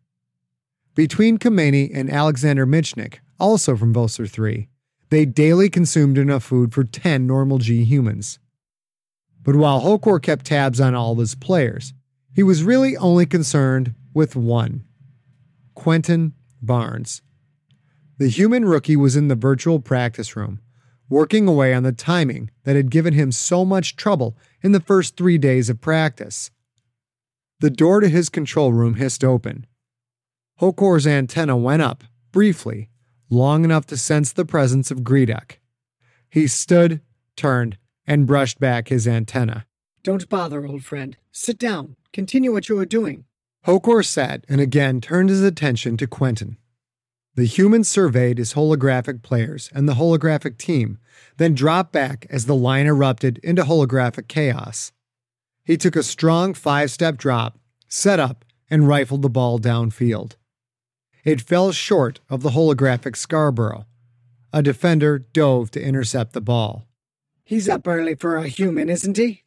Between 0.95 1.39
Khomeini 1.39 1.91
and 1.93 2.09
Alexander 2.09 2.67
Michnik, 2.67 3.19
also 3.41 3.77
from 3.77 3.93
Voser 3.93 4.31
3, 4.31 4.69
they 5.11 5.25
daily 5.25 5.69
consumed 5.69 6.17
enough 6.19 6.45
food 6.45 6.73
for 6.73 6.85
10 6.85 7.27
normal 7.27 7.59
G 7.59 7.85
humans. 7.85 8.39
But 9.43 9.57
while 9.57 9.81
Hokor 9.81 10.23
kept 10.23 10.47
tabs 10.47 10.81
on 10.81 10.95
all 10.95 11.13
of 11.13 11.19
his 11.19 11.35
players, 11.35 11.93
he 12.33 12.43
was 12.43 12.63
really 12.63 12.97
only 12.97 13.27
concerned 13.27 13.95
with 14.15 14.37
one 14.37 14.85
Quentin 15.75 16.33
Barnes. 16.63 17.23
The 18.19 18.29
human 18.29 18.65
rookie 18.65 18.97
was 18.97 19.17
in 19.17 19.27
the 19.27 19.35
virtual 19.35 19.81
practice 19.81 20.37
room, 20.37 20.61
working 21.09 21.49
away 21.49 21.75
on 21.75 21.83
the 21.83 21.93
timing 21.93 22.51
that 22.63 22.77
had 22.77 22.91
given 22.91 23.15
him 23.15 23.33
so 23.33 23.65
much 23.65 23.97
trouble 23.97 24.37
in 24.63 24.71
the 24.71 24.81
first 24.81 25.17
three 25.17 25.39
days 25.39 25.69
of 25.69 25.81
practice. 25.81 26.53
The 27.59 27.71
door 27.71 27.99
to 28.01 28.09
his 28.09 28.29
control 28.29 28.73
room 28.73 28.95
hissed 28.95 29.25
open. 29.25 29.67
Hokor's 30.61 31.07
antenna 31.07 31.57
went 31.57 31.83
up, 31.83 32.05
briefly, 32.31 32.89
long 33.29 33.65
enough 33.65 33.87
to 33.87 33.97
sense 33.97 34.33
the 34.33 34.45
presence 34.45 34.91
of 34.91 35.03
Gredok. 35.03 35.59
He 36.31 36.47
stood, 36.47 37.01
turned, 37.37 37.77
and 38.07 38.27
brushed 38.27 38.61
back 38.61 38.89
his 38.89 39.09
antenna. 39.09 39.67
Don't 40.05 40.29
bother, 40.29 40.65
old 40.65 40.85
friend. 40.85 41.17
Sit 41.33 41.59
down. 41.59 41.97
Continue 42.13 42.53
what 42.53 42.69
you 42.69 42.79
are 42.79 42.85
doing. 42.85 43.25
Hokor 43.67 44.05
sat 44.05 44.45
and 44.49 44.61
again 44.61 45.01
turned 45.01 45.31
his 45.31 45.43
attention 45.43 45.97
to 45.97 46.07
Quentin. 46.07 46.59
The 47.35 47.47
human 47.47 47.83
surveyed 47.83 48.39
his 48.39 48.55
holographic 48.55 49.23
players 49.23 49.71
and 49.75 49.89
the 49.89 49.95
holographic 49.95 50.57
team, 50.57 50.99
then 51.37 51.55
dropped 51.55 51.93
back 51.93 52.27
as 52.31 52.47
the 52.47 52.55
line 52.55 52.87
erupted 52.87 53.39
into 53.39 53.65
holographic 53.65 54.29
chaos. 54.29 54.93
He 55.65 55.77
took 55.77 55.97
a 55.97 56.05
strong 56.05 56.55
five 56.55 56.93
step 56.93 57.17
drop, 57.17 57.59
set 57.89 58.21
up, 58.21 58.45
and 58.71 58.87
rifled 58.87 59.23
the 59.23 59.31
ball 59.31 59.59
downfield. 59.59 60.37
It 61.25 61.41
fell 61.41 61.73
short 61.73 62.21
of 62.29 62.43
the 62.43 62.51
holographic 62.51 63.17
Scarborough. 63.17 63.87
A 64.53 64.63
defender 64.63 65.19
dove 65.19 65.71
to 65.73 65.83
intercept 65.83 66.35
the 66.35 66.41
ball. 66.41 66.87
He's 67.45 67.69
up 67.69 67.89
early 67.89 68.15
for 68.15 68.37
a 68.37 68.47
human, 68.47 68.91
isn't 68.91 69.17
he? 69.17 69.45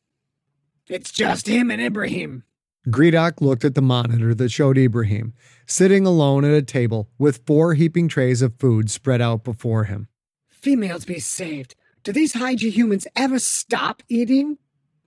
It's 0.89 1.11
just 1.11 1.47
him 1.47 1.69
and 1.69 1.81
Ibrahim. 1.81 2.43
Gredok 2.89 3.41
looked 3.41 3.65
at 3.65 3.75
the 3.75 3.81
monitor 3.81 4.33
that 4.33 4.49
showed 4.49 4.77
Ibrahim, 4.77 5.33
sitting 5.65 6.05
alone 6.05 6.45
at 6.45 6.53
a 6.53 6.61
table 6.61 7.09
with 7.19 7.45
four 7.45 7.73
heaping 7.73 8.07
trays 8.07 8.41
of 8.41 8.57
food 8.57 8.89
spread 8.89 9.21
out 9.21 9.43
before 9.43 9.83
him. 9.83 10.07
Females 10.47 11.05
be 11.05 11.19
saved. 11.19 11.75
Do 12.03 12.11
these 12.11 12.33
Hygie 12.33 12.71
humans 12.71 13.05
ever 13.15 13.39
stop 13.39 14.01
eating? 14.07 14.57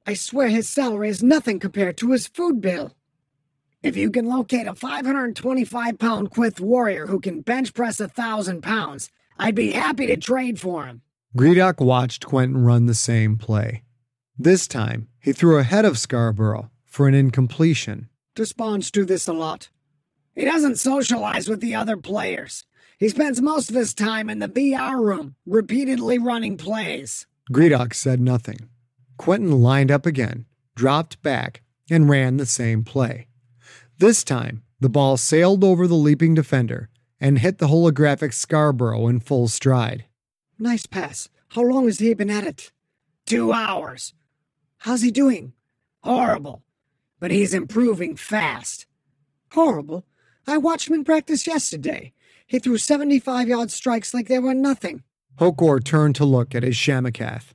I 0.06 0.14
swear 0.14 0.48
his 0.48 0.68
salary 0.68 1.08
is 1.08 1.22
nothing 1.22 1.58
compared 1.58 1.96
to 1.98 2.12
his 2.12 2.26
food 2.26 2.60
bill. 2.60 2.94
If 3.82 3.96
you 3.96 4.10
can 4.10 4.26
locate 4.26 4.66
a 4.66 4.74
525 4.74 5.98
pound 5.98 6.30
Quyth 6.30 6.60
warrior 6.60 7.06
who 7.06 7.18
can 7.18 7.40
bench 7.40 7.72
press 7.72 7.98
a 7.98 8.08
thousand 8.08 8.62
pounds, 8.62 9.08
I'd 9.38 9.54
be 9.54 9.72
happy 9.72 10.06
to 10.06 10.18
trade 10.18 10.60
for 10.60 10.84
him. 10.84 11.00
Gredok 11.34 11.80
watched 11.80 12.26
Quentin 12.26 12.62
run 12.62 12.84
the 12.84 12.94
same 12.94 13.38
play. 13.38 13.84
This 14.38 14.68
time, 14.68 15.08
he 15.18 15.32
threw 15.32 15.56
ahead 15.56 15.86
of 15.86 15.98
Scarborough 15.98 16.70
for 16.84 17.08
an 17.08 17.14
incompletion. 17.14 18.10
Despawns 18.36 18.90
do 18.90 19.06
this 19.06 19.26
a 19.26 19.32
lot. 19.32 19.70
He 20.34 20.44
doesn't 20.44 20.76
socialize 20.78 21.48
with 21.48 21.60
the 21.60 21.74
other 21.74 21.96
players. 21.96 22.66
He 22.98 23.08
spends 23.08 23.40
most 23.40 23.70
of 23.70 23.76
his 23.76 23.94
time 23.94 24.28
in 24.28 24.40
the 24.40 24.48
VR 24.48 25.00
room, 25.00 25.36
repeatedly 25.46 26.18
running 26.18 26.58
plays. 26.58 27.26
Gredok 27.50 27.94
said 27.94 28.20
nothing. 28.20 28.68
Quentin 29.16 29.62
lined 29.62 29.90
up 29.90 30.04
again, 30.04 30.44
dropped 30.76 31.22
back, 31.22 31.62
and 31.90 32.10
ran 32.10 32.36
the 32.36 32.46
same 32.46 32.84
play. 32.84 33.26
This 34.00 34.24
time, 34.24 34.62
the 34.80 34.88
ball 34.88 35.16
sailed 35.16 35.62
over 35.62 35.86
the 35.86 35.94
leaping 35.94 36.34
defender 36.34 36.88
and 37.20 37.38
hit 37.38 37.58
the 37.58 37.68
holographic 37.68 38.32
Scarborough 38.32 39.06
in 39.08 39.20
full 39.20 39.46
stride. 39.46 40.06
Nice 40.58 40.86
pass. 40.86 41.28
How 41.50 41.62
long 41.62 41.84
has 41.84 41.98
he 41.98 42.14
been 42.14 42.30
at 42.30 42.44
it? 42.44 42.72
Two 43.26 43.52
hours. 43.52 44.14
How's 44.78 45.02
he 45.02 45.10
doing? 45.10 45.52
Horrible 46.02 46.62
but 47.20 47.30
he's 47.30 47.54
improving 47.54 48.16
fast. 48.16 48.86
Horrible. 49.52 50.06
I 50.46 50.56
watched 50.56 50.88
him 50.88 50.94
in 50.94 51.04
practice 51.04 51.46
yesterday. 51.46 52.14
He 52.46 52.58
threw 52.58 52.78
75 52.78 53.46
yard 53.46 53.70
strikes 53.70 54.12
like 54.12 54.26
they 54.26 54.38
were 54.38 54.54
nothing. 54.54 55.04
Hokor 55.38 55.84
turned 55.84 56.16
to 56.16 56.24
look 56.24 56.54
at 56.54 56.62
his 56.62 56.74
Shamakath. 56.74 57.52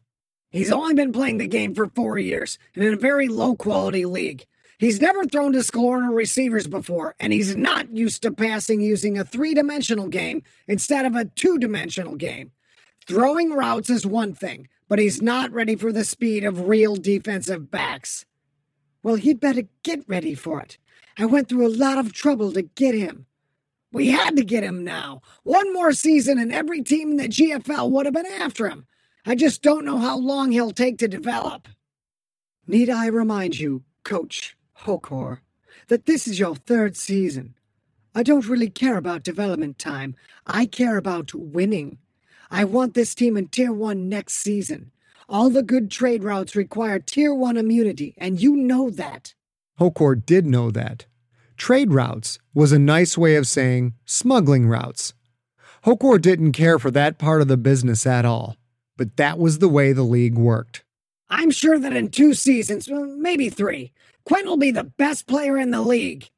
He's 0.49 0.71
only 0.71 0.93
been 0.93 1.11
playing 1.11 1.39
the 1.39 1.47
game 1.47 1.75
for 1.75 1.87
four 1.87 2.17
years 2.17 2.57
and 2.75 2.83
in 2.83 2.93
a 2.93 2.97
very 2.97 3.27
low 3.27 3.55
quality 3.55 4.05
league. 4.05 4.45
He's 4.77 4.99
never 4.99 5.23
thrown 5.25 5.53
to 5.53 5.59
Sklorno 5.59 6.13
receivers 6.13 6.67
before, 6.67 7.15
and 7.19 7.31
he's 7.31 7.55
not 7.55 7.95
used 7.95 8.21
to 8.23 8.31
passing 8.31 8.81
using 8.81 9.17
a 9.17 9.23
three 9.23 9.53
dimensional 9.53 10.09
game 10.09 10.43
instead 10.67 11.05
of 11.05 11.15
a 11.15 11.25
two 11.25 11.57
dimensional 11.57 12.15
game. 12.15 12.51
Throwing 13.07 13.53
routes 13.53 13.89
is 13.89 14.05
one 14.05 14.33
thing, 14.33 14.67
but 14.89 14.99
he's 14.99 15.21
not 15.21 15.51
ready 15.51 15.75
for 15.75 15.93
the 15.93 16.03
speed 16.03 16.43
of 16.43 16.67
real 16.67 16.95
defensive 16.95 17.71
backs. 17.71 18.25
Well, 19.01 19.15
he'd 19.15 19.39
better 19.39 19.63
get 19.83 20.03
ready 20.07 20.33
for 20.33 20.59
it. 20.59 20.77
I 21.17 21.25
went 21.25 21.47
through 21.47 21.67
a 21.67 21.69
lot 21.69 21.97
of 21.97 22.11
trouble 22.11 22.51
to 22.51 22.63
get 22.63 22.95
him. 22.95 23.27
We 23.93 24.09
had 24.09 24.35
to 24.35 24.43
get 24.43 24.63
him 24.63 24.83
now. 24.83 25.21
One 25.43 25.71
more 25.71 25.93
season, 25.93 26.37
and 26.37 26.51
every 26.51 26.81
team 26.81 27.11
in 27.11 27.17
the 27.17 27.29
GFL 27.29 27.91
would 27.91 28.05
have 28.05 28.13
been 28.13 28.25
after 28.25 28.67
him. 28.67 28.87
I 29.25 29.35
just 29.35 29.61
don't 29.61 29.85
know 29.85 29.99
how 29.99 30.17
long 30.17 30.51
he'll 30.51 30.71
take 30.71 30.97
to 30.97 31.07
develop. 31.07 31.69
Need 32.67 32.89
I 32.89 33.07
remind 33.07 33.57
you, 33.57 33.83
Coach 34.03 34.57
Hokor, 34.81 35.39
that 35.87 36.05
this 36.05 36.27
is 36.27 36.39
your 36.39 36.55
third 36.55 36.95
season? 36.95 37.55
I 38.13 38.23
don't 38.23 38.47
really 38.47 38.69
care 38.69 38.97
about 38.97 39.23
development 39.23 39.77
time. 39.77 40.15
I 40.47 40.65
care 40.65 40.97
about 40.97 41.33
winning. 41.33 41.97
I 42.49 42.63
want 42.63 42.93
this 42.93 43.15
team 43.15 43.35
in 43.35 43.47
Tier 43.47 43.73
1 43.73 44.07
next 44.07 44.35
season. 44.35 44.91
All 45.27 45.49
the 45.49 45.63
good 45.63 45.89
trade 45.89 46.23
routes 46.23 46.55
require 46.55 46.99
Tier 46.99 47.33
1 47.33 47.57
immunity, 47.57 48.13
and 48.17 48.39
you 48.39 48.55
know 48.55 48.89
that. 48.91 49.33
Hokor 49.79 50.23
did 50.25 50.45
know 50.45 50.71
that. 50.71 51.07
Trade 51.57 51.91
routes 51.91 52.39
was 52.53 52.71
a 52.71 52.79
nice 52.79 53.17
way 53.17 53.35
of 53.35 53.47
saying 53.47 53.93
smuggling 54.05 54.67
routes. 54.67 55.13
Hokor 55.85 56.21
didn't 56.21 56.51
care 56.51 56.79
for 56.79 56.91
that 56.91 57.17
part 57.17 57.41
of 57.41 57.47
the 57.47 57.57
business 57.57 58.05
at 58.05 58.25
all, 58.25 58.55
but 58.97 59.17
that 59.17 59.37
was 59.37 59.59
the 59.59 59.69
way 59.69 59.91
the 59.91 60.03
league 60.03 60.37
worked. 60.37 60.83
I'm 61.29 61.51
sure 61.51 61.79
that 61.79 61.95
in 61.95 62.09
two 62.09 62.33
seasons, 62.33 62.87
maybe 62.89 63.49
three, 63.49 63.91
Quinn 64.25 64.45
will 64.47 64.57
be 64.57 64.71
the 64.71 64.83
best 64.83 65.27
player 65.27 65.57
in 65.57 65.71
the 65.71 65.81
league. 65.81 66.29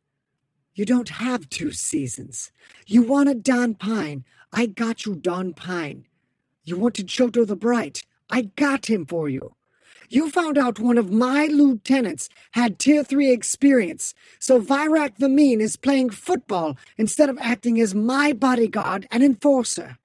You 0.73 0.85
don't 0.85 1.09
have 1.09 1.49
two 1.49 1.71
seasons. 1.71 2.51
You 2.85 3.01
wanted 3.01 3.43
Don 3.43 3.73
Pine. 3.73 4.25
I 4.51 4.65
got 4.65 5.05
you 5.05 5.15
Don 5.15 5.53
Pine. 5.53 6.05
You 6.65 6.77
wanted 6.77 7.07
Choto 7.07 7.47
the 7.47 7.55
Bright. 7.55 8.03
I 8.29 8.41
got 8.57 8.89
him 8.89 9.05
for 9.05 9.29
you. 9.29 9.55
You 10.09 10.29
found 10.29 10.57
out 10.57 10.79
one 10.79 10.97
of 10.97 11.11
my 11.11 11.47
lieutenants 11.47 12.29
had 12.51 12.77
tier 12.77 13.03
3 13.03 13.31
experience, 13.31 14.13
so 14.39 14.61
Virak 14.61 15.17
the 15.17 15.27
Mean 15.27 15.59
is 15.59 15.75
playing 15.75 16.11
football 16.11 16.77
instead 16.97 17.29
of 17.29 17.37
acting 17.41 17.79
as 17.79 17.95
my 17.95 18.31
bodyguard 18.31 19.07
and 19.11 19.23
enforcer. 19.23 19.97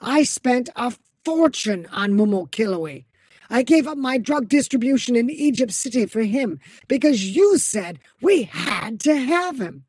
I 0.00 0.22
spent 0.22 0.68
a 0.76 0.94
fortune 1.24 1.86
on 1.92 2.12
Momo 2.12 2.50
Killowy. 2.50 3.04
I 3.50 3.62
gave 3.62 3.86
up 3.86 3.98
my 3.98 4.18
drug 4.18 4.48
distribution 4.48 5.16
in 5.16 5.30
Egypt 5.30 5.72
City 5.72 6.06
for 6.06 6.22
him 6.22 6.60
because 6.86 7.24
you 7.36 7.58
said 7.58 7.98
we 8.20 8.44
had 8.44 9.00
to 9.00 9.16
have 9.16 9.58
him. 9.58 9.84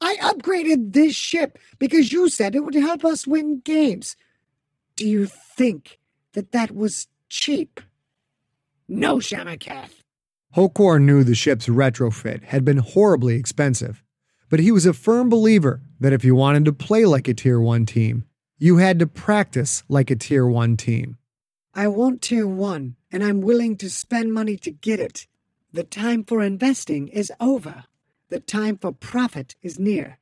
I 0.00 0.16
upgraded 0.16 0.92
this 0.92 1.14
ship 1.14 1.58
because 1.78 2.12
you 2.12 2.28
said 2.28 2.54
it 2.54 2.64
would 2.64 2.74
help 2.74 3.04
us 3.04 3.26
win 3.26 3.60
games. 3.60 4.16
Do 4.96 5.06
you 5.06 5.26
think 5.26 5.98
that 6.32 6.52
that 6.52 6.74
was 6.74 7.06
cheap. 7.28 7.80
No 8.88 9.16
Shamakath. 9.16 10.02
Hokor 10.56 11.00
knew 11.00 11.24
the 11.24 11.34
ship's 11.34 11.66
retrofit 11.66 12.44
had 12.44 12.64
been 12.64 12.78
horribly 12.78 13.36
expensive, 13.36 14.02
But 14.50 14.60
he 14.60 14.70
was 14.70 14.84
a 14.84 14.92
firm 14.92 15.30
believer 15.30 15.80
that 15.98 16.12
if 16.12 16.26
you 16.26 16.34
wanted 16.34 16.66
to 16.66 16.74
play 16.74 17.06
like 17.06 17.26
a 17.26 17.32
Tier 17.32 17.58
1 17.58 17.86
team, 17.86 18.24
you 18.58 18.76
had 18.76 18.98
to 18.98 19.06
practice 19.06 19.82
like 19.88 20.10
a 20.10 20.16
Tier 20.16 20.46
1 20.46 20.76
team. 20.76 21.16
I 21.72 21.88
want 21.88 22.20
Tier 22.20 22.46
1, 22.46 22.96
and 23.12 23.22
I'm 23.22 23.42
willing 23.42 23.76
to 23.76 23.90
spend 23.90 24.32
money 24.32 24.56
to 24.56 24.70
get 24.70 24.98
it. 24.98 25.26
The 25.72 25.84
time 25.84 26.24
for 26.24 26.42
investing 26.42 27.08
is 27.08 27.30
over. 27.38 27.84
The 28.30 28.40
time 28.40 28.78
for 28.78 28.92
profit 28.92 29.54
is 29.62 29.78
near. 29.78 30.18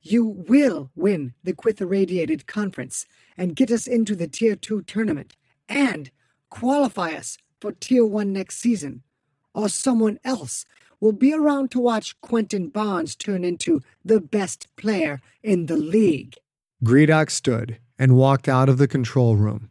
You 0.00 0.24
will 0.24 0.90
win 0.94 1.34
the 1.42 1.52
Quyth 1.52 1.80
Irradiated 1.80 2.46
Conference 2.46 3.04
and 3.36 3.56
get 3.56 3.72
us 3.72 3.88
into 3.88 4.14
the 4.14 4.28
Tier 4.28 4.54
2 4.54 4.82
tournament 4.82 5.36
and 5.68 6.12
qualify 6.50 7.10
us 7.12 7.36
for 7.60 7.72
Tier 7.72 8.06
1 8.06 8.32
next 8.32 8.58
season. 8.58 9.02
Or 9.52 9.68
someone 9.68 10.20
else 10.24 10.64
will 11.00 11.12
be 11.12 11.34
around 11.34 11.72
to 11.72 11.80
watch 11.80 12.20
Quentin 12.20 12.68
Barnes 12.68 13.16
turn 13.16 13.42
into 13.42 13.82
the 14.04 14.20
best 14.20 14.68
player 14.76 15.20
in 15.42 15.66
the 15.66 15.76
league. 15.76 16.36
Gredok 16.84 17.30
stood 17.30 17.78
and 17.98 18.16
walked 18.16 18.48
out 18.48 18.68
of 18.68 18.78
the 18.78 18.88
control 18.88 19.36
room. 19.36 19.70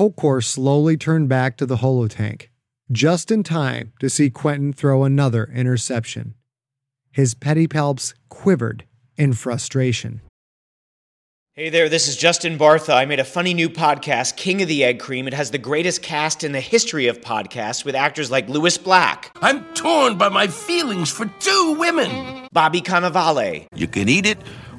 Hokor 0.00 0.42
slowly 0.42 0.96
turned 0.96 1.28
back 1.28 1.58
to 1.58 1.66
the 1.66 1.76
holotank, 1.76 2.46
just 2.90 3.30
in 3.30 3.42
time 3.42 3.92
to 4.00 4.08
see 4.08 4.30
Quentin 4.30 4.72
throw 4.72 5.04
another 5.04 5.50
interception. 5.54 6.32
His 7.12 7.34
pedipalps 7.34 8.14
quivered 8.30 8.86
in 9.18 9.34
frustration. 9.34 10.22
Hey 11.52 11.68
there, 11.68 11.90
this 11.90 12.08
is 12.08 12.16
Justin 12.16 12.56
Bartha. 12.56 12.94
I 12.94 13.04
made 13.04 13.20
a 13.20 13.24
funny 13.24 13.52
new 13.52 13.68
podcast, 13.68 14.36
King 14.36 14.62
of 14.62 14.68
the 14.68 14.84
Egg 14.84 15.00
Cream. 15.00 15.26
It 15.26 15.34
has 15.34 15.50
the 15.50 15.58
greatest 15.58 16.00
cast 16.00 16.44
in 16.44 16.52
the 16.52 16.60
history 16.60 17.06
of 17.06 17.20
podcasts 17.20 17.84
with 17.84 17.94
actors 17.94 18.30
like 18.30 18.48
Lewis 18.48 18.78
Black, 18.78 19.30
I'm 19.42 19.62
torn 19.74 20.16
by 20.16 20.30
my 20.30 20.46
feelings 20.46 21.10
for 21.10 21.26
two 21.40 21.76
women. 21.78 22.48
Bobby 22.52 22.80
Cannavale, 22.80 23.66
You 23.74 23.86
can 23.86 24.08
eat 24.08 24.24
it, 24.24 24.38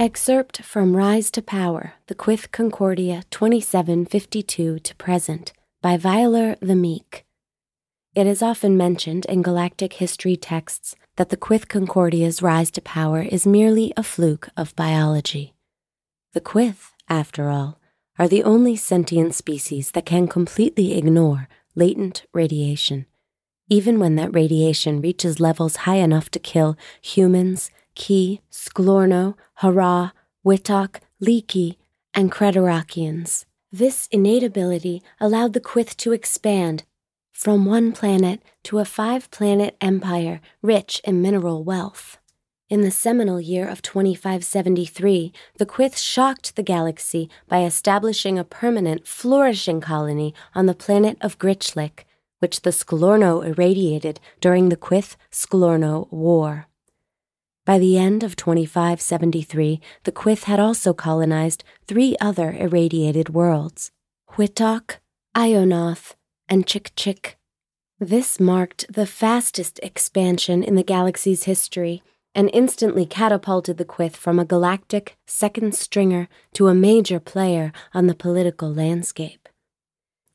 Excerpt 0.00 0.62
from 0.62 0.96
Rise 0.96 1.28
to 1.32 1.42
Power, 1.42 1.94
the 2.06 2.14
Quyth 2.14 2.52
Concordia 2.52 3.24
2752 3.30 4.78
to 4.78 4.94
present 4.94 5.52
by 5.82 5.96
Violer 5.96 6.54
the 6.60 6.76
Meek. 6.76 7.26
It 8.14 8.24
is 8.24 8.40
often 8.40 8.76
mentioned 8.76 9.26
in 9.26 9.42
galactic 9.42 9.94
history 9.94 10.36
texts 10.36 10.94
that 11.16 11.30
the 11.30 11.36
Quyth 11.36 11.66
Concordia's 11.66 12.40
rise 12.40 12.70
to 12.72 12.80
power 12.80 13.22
is 13.22 13.44
merely 13.44 13.92
a 13.96 14.04
fluke 14.04 14.48
of 14.56 14.76
biology. 14.76 15.52
The 16.32 16.40
Quyth, 16.40 16.92
after 17.08 17.48
all, 17.48 17.80
are 18.20 18.28
the 18.28 18.44
only 18.44 18.76
sentient 18.76 19.34
species 19.34 19.90
that 19.90 20.06
can 20.06 20.28
completely 20.28 20.96
ignore 20.96 21.48
latent 21.74 22.24
radiation, 22.32 23.06
even 23.68 23.98
when 23.98 24.14
that 24.14 24.32
radiation 24.32 25.00
reaches 25.00 25.40
levels 25.40 25.74
high 25.88 25.96
enough 25.96 26.30
to 26.30 26.38
kill 26.38 26.76
humans, 27.00 27.72
Ki, 27.98 28.40
Sklorno, 28.50 29.34
Hara, 29.56 30.14
Witok, 30.46 31.00
Leaky, 31.20 31.78
and 32.14 32.32
Creterakians. 32.32 33.44
This 33.70 34.08
innate 34.10 34.44
ability 34.44 35.02
allowed 35.20 35.52
the 35.52 35.60
Quyth 35.60 35.94
to 35.98 36.12
expand 36.12 36.84
from 37.32 37.66
one 37.66 37.92
planet 37.92 38.40
to 38.62 38.78
a 38.78 38.84
five 38.84 39.30
planet 39.30 39.76
empire 39.80 40.40
rich 40.62 41.02
in 41.04 41.20
mineral 41.20 41.64
wealth. 41.64 42.18
In 42.70 42.82
the 42.82 42.90
seminal 42.90 43.40
year 43.40 43.68
of 43.68 43.82
2573, 43.82 45.32
the 45.58 45.66
Quyth 45.66 45.98
shocked 45.98 46.54
the 46.54 46.62
galaxy 46.62 47.28
by 47.48 47.64
establishing 47.64 48.38
a 48.38 48.44
permanent, 48.44 49.06
flourishing 49.08 49.80
colony 49.80 50.34
on 50.54 50.66
the 50.66 50.74
planet 50.74 51.18
of 51.20 51.38
Grichlik, 51.38 52.04
which 52.38 52.62
the 52.62 52.70
Sklorno 52.70 53.44
irradiated 53.44 54.20
during 54.40 54.68
the 54.68 54.76
Quyth 54.76 55.16
Sklorno 55.32 56.10
War. 56.12 56.68
By 57.68 57.78
the 57.78 57.98
end 57.98 58.22
of 58.22 58.34
2573, 58.34 59.78
the 60.04 60.10
Quyth 60.10 60.44
had 60.44 60.58
also 60.58 60.94
colonized 60.94 61.64
three 61.86 62.16
other 62.18 62.52
irradiated 62.52 63.28
worlds 63.28 63.90
Whitok, 64.30 65.00
Ionath, 65.36 66.14
and 66.48 66.66
Chik. 66.66 67.36
This 68.00 68.40
marked 68.40 68.90
the 68.90 69.04
fastest 69.04 69.80
expansion 69.82 70.62
in 70.62 70.76
the 70.76 70.82
galaxy's 70.82 71.44
history 71.44 72.02
and 72.34 72.48
instantly 72.54 73.04
catapulted 73.04 73.76
the 73.76 73.84
Quyth 73.84 74.16
from 74.16 74.38
a 74.38 74.46
galactic 74.46 75.18
second 75.26 75.74
stringer 75.74 76.26
to 76.54 76.68
a 76.68 76.74
major 76.74 77.20
player 77.20 77.70
on 77.92 78.06
the 78.06 78.14
political 78.14 78.72
landscape. 78.72 79.46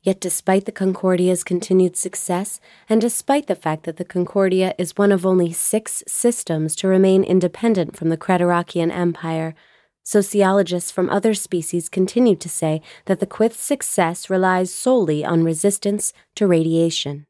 Yet, 0.03 0.19
despite 0.19 0.65
the 0.65 0.73
Concordia's 0.73 1.45
continued 1.45 1.95
success, 1.95 2.59
and 2.89 2.99
despite 2.99 3.47
the 3.47 3.55
fact 3.55 3.83
that 3.85 3.95
the 3.95 4.03
Concordia 4.03 4.75
is 4.77 4.97
one 4.97 5.13
of 5.13 5.25
only 5.25 5.53
six 5.53 6.03
systems 6.05 6.75
to 6.75 6.89
remain 6.89 7.23
independent 7.23 7.95
from 7.95 8.09
the 8.09 8.17
Creterakian 8.17 8.91
Empire, 8.91 9.55
sociologists 10.03 10.91
from 10.91 11.09
other 11.09 11.33
species 11.33 11.87
continue 11.87 12.35
to 12.35 12.49
say 12.49 12.81
that 13.05 13.21
the 13.21 13.25
Quyth's 13.25 13.63
success 13.63 14.29
relies 14.29 14.73
solely 14.73 15.23
on 15.23 15.45
resistance 15.45 16.11
to 16.35 16.47
radiation. 16.47 17.25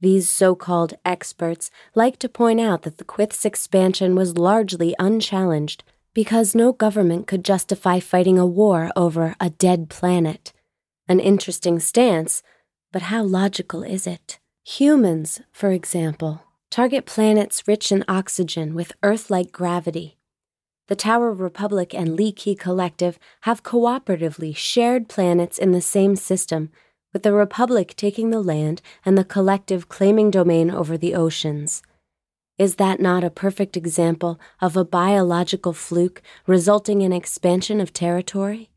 These 0.00 0.28
so 0.28 0.56
called 0.56 0.94
experts 1.04 1.70
like 1.94 2.18
to 2.18 2.28
point 2.28 2.60
out 2.60 2.82
that 2.82 2.98
the 2.98 3.04
Quyth's 3.04 3.44
expansion 3.44 4.16
was 4.16 4.36
largely 4.36 4.96
unchallenged 4.98 5.84
because 6.12 6.56
no 6.56 6.72
government 6.72 7.28
could 7.28 7.44
justify 7.44 8.00
fighting 8.00 8.36
a 8.36 8.44
war 8.44 8.90
over 8.96 9.36
a 9.38 9.50
dead 9.50 9.88
planet. 9.88 10.52
An 11.06 11.20
interesting 11.20 11.80
stance, 11.80 12.42
but 12.90 13.02
how 13.02 13.22
logical 13.22 13.82
is 13.82 14.06
it? 14.06 14.38
Humans, 14.64 15.42
for 15.52 15.70
example, 15.70 16.44
target 16.70 17.04
planets 17.04 17.68
rich 17.68 17.92
in 17.92 18.04
oxygen 18.08 18.74
with 18.74 18.92
Earth 19.02 19.28
like 19.28 19.52
gravity. 19.52 20.16
The 20.88 20.96
Tower 20.96 21.32
Republic 21.32 21.94
and 21.94 22.16
Leaky 22.16 22.54
Collective 22.54 23.18
have 23.42 23.62
cooperatively 23.62 24.56
shared 24.56 25.08
planets 25.10 25.58
in 25.58 25.72
the 25.72 25.82
same 25.82 26.16
system, 26.16 26.70
with 27.12 27.22
the 27.22 27.34
Republic 27.34 27.94
taking 27.96 28.30
the 28.30 28.42
land 28.42 28.80
and 29.04 29.18
the 29.18 29.24
Collective 29.24 29.90
claiming 29.90 30.30
domain 30.30 30.70
over 30.70 30.96
the 30.96 31.14
oceans. 31.14 31.82
Is 32.56 32.76
that 32.76 32.98
not 32.98 33.24
a 33.24 33.30
perfect 33.30 33.76
example 33.76 34.40
of 34.60 34.74
a 34.74 34.84
biological 34.84 35.74
fluke 35.74 36.22
resulting 36.46 37.02
in 37.02 37.12
expansion 37.12 37.78
of 37.80 37.92
territory? 37.92 38.70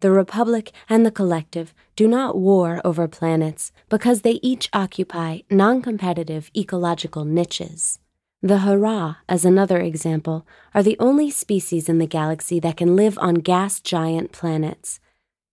The 0.00 0.12
Republic 0.12 0.70
and 0.88 1.04
the 1.04 1.10
Collective 1.10 1.74
do 1.96 2.06
not 2.06 2.38
war 2.38 2.80
over 2.84 3.08
planets 3.08 3.72
because 3.88 4.22
they 4.22 4.38
each 4.42 4.68
occupy 4.72 5.40
non 5.50 5.82
competitive 5.82 6.52
ecological 6.56 7.24
niches. 7.24 7.98
The 8.40 8.58
Hara, 8.58 9.18
as 9.28 9.44
another 9.44 9.78
example, 9.78 10.46
are 10.72 10.84
the 10.84 10.96
only 11.00 11.30
species 11.32 11.88
in 11.88 11.98
the 11.98 12.06
galaxy 12.06 12.60
that 12.60 12.76
can 12.76 12.94
live 12.94 13.18
on 13.18 13.36
gas 13.36 13.80
giant 13.80 14.30
planets. 14.30 15.00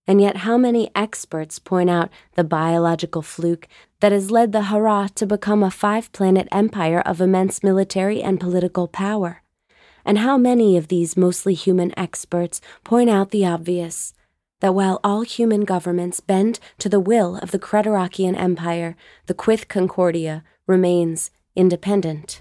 And 0.06 0.20
yet, 0.20 0.36
how 0.36 0.56
many 0.56 0.92
experts 0.94 1.58
point 1.58 1.90
out 1.90 2.10
the 2.36 2.44
biological 2.44 3.22
fluke 3.22 3.66
that 3.98 4.12
has 4.12 4.30
led 4.30 4.52
the 4.52 4.62
Hara 4.70 5.10
to 5.16 5.26
become 5.26 5.64
a 5.64 5.72
five 5.72 6.12
planet 6.12 6.46
empire 6.52 7.00
of 7.00 7.20
immense 7.20 7.64
military 7.64 8.22
and 8.22 8.38
political 8.38 8.86
power? 8.86 9.42
And 10.04 10.18
how 10.18 10.38
many 10.38 10.76
of 10.76 10.86
these 10.86 11.16
mostly 11.16 11.54
human 11.54 11.92
experts 11.98 12.60
point 12.84 13.10
out 13.10 13.32
the 13.32 13.44
obvious 13.44 14.14
that 14.60 14.74
while 14.74 15.00
all 15.04 15.22
human 15.22 15.64
governments 15.64 16.20
bend 16.20 16.58
to 16.78 16.88
the 16.88 17.00
will 17.00 17.36
of 17.36 17.50
the 17.50 17.58
Creterakian 17.58 18.36
Empire, 18.36 18.96
the 19.26 19.34
Quyth 19.34 19.68
Concordia 19.68 20.42
remains 20.66 21.30
independent? 21.54 22.40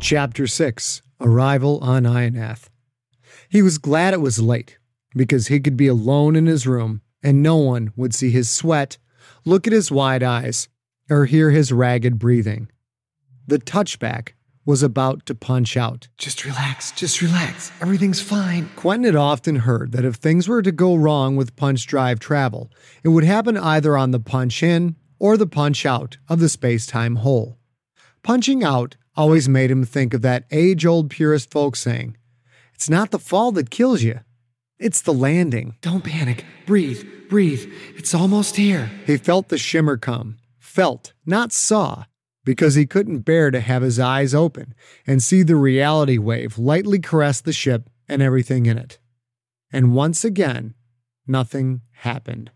Chapter 0.00 0.46
6 0.46 1.02
Arrival 1.20 1.78
on 1.80 2.02
Ionath. 2.02 2.68
He 3.48 3.62
was 3.62 3.78
glad 3.78 4.14
it 4.14 4.20
was 4.20 4.40
late 4.40 4.78
because 5.14 5.46
he 5.46 5.60
could 5.60 5.76
be 5.76 5.86
alone 5.86 6.34
in 6.34 6.46
his 6.46 6.66
room 6.66 7.02
and 7.22 7.42
no 7.42 7.56
one 7.56 7.92
would 7.94 8.14
see 8.14 8.30
his 8.30 8.50
sweat, 8.50 8.98
look 9.44 9.66
at 9.66 9.72
his 9.72 9.92
wide 9.92 10.22
eyes, 10.22 10.68
or 11.08 11.26
hear 11.26 11.50
his 11.50 11.72
ragged 11.72 12.18
breathing. 12.18 12.68
The 13.46 13.58
touchback 13.58 14.30
was 14.64 14.82
about 14.82 15.26
to 15.26 15.34
punch 15.34 15.76
out. 15.76 16.08
Just 16.18 16.44
relax, 16.44 16.92
just 16.92 17.20
relax. 17.20 17.72
Everything's 17.80 18.20
fine. 18.20 18.68
Quentin 18.76 19.04
had 19.04 19.16
often 19.16 19.56
heard 19.56 19.92
that 19.92 20.04
if 20.04 20.16
things 20.16 20.48
were 20.48 20.62
to 20.62 20.72
go 20.72 20.94
wrong 20.94 21.36
with 21.36 21.56
punch 21.56 21.86
drive 21.86 22.20
travel, 22.20 22.70
it 23.02 23.08
would 23.08 23.24
happen 23.24 23.56
either 23.56 23.96
on 23.96 24.12
the 24.12 24.20
punch 24.20 24.62
in 24.62 24.96
or 25.18 25.36
the 25.36 25.46
punch 25.46 25.84
out 25.84 26.18
of 26.28 26.38
the 26.38 26.48
space 26.48 26.86
time 26.86 27.16
hole. 27.16 27.58
Punching 28.22 28.62
out 28.62 28.96
always 29.16 29.48
made 29.48 29.70
him 29.70 29.84
think 29.84 30.14
of 30.14 30.22
that 30.22 30.44
age 30.50 30.86
old 30.86 31.10
purist 31.10 31.50
folk 31.50 31.76
saying, 31.76 32.16
It's 32.74 32.88
not 32.88 33.10
the 33.10 33.18
fall 33.18 33.52
that 33.52 33.70
kills 33.70 34.02
you, 34.02 34.20
it's 34.78 35.02
the 35.02 35.12
landing. 35.12 35.76
Don't 35.80 36.04
panic. 36.04 36.44
Breathe, 36.66 37.04
breathe. 37.28 37.72
It's 37.96 38.14
almost 38.14 38.56
here. 38.56 38.90
He 39.06 39.16
felt 39.16 39.48
the 39.48 39.58
shimmer 39.58 39.96
come, 39.96 40.38
felt, 40.58 41.12
not 41.24 41.52
saw, 41.52 42.04
because 42.44 42.74
he 42.74 42.86
couldn't 42.86 43.20
bear 43.20 43.50
to 43.50 43.60
have 43.60 43.82
his 43.82 43.98
eyes 43.98 44.34
open 44.34 44.74
and 45.06 45.22
see 45.22 45.42
the 45.42 45.56
reality 45.56 46.18
wave 46.18 46.58
lightly 46.58 46.98
caress 46.98 47.40
the 47.40 47.52
ship 47.52 47.88
and 48.08 48.20
everything 48.20 48.66
in 48.66 48.78
it. 48.78 48.98
And 49.72 49.94
once 49.94 50.24
again, 50.24 50.74
nothing 51.26 51.82
happened. 51.92 52.50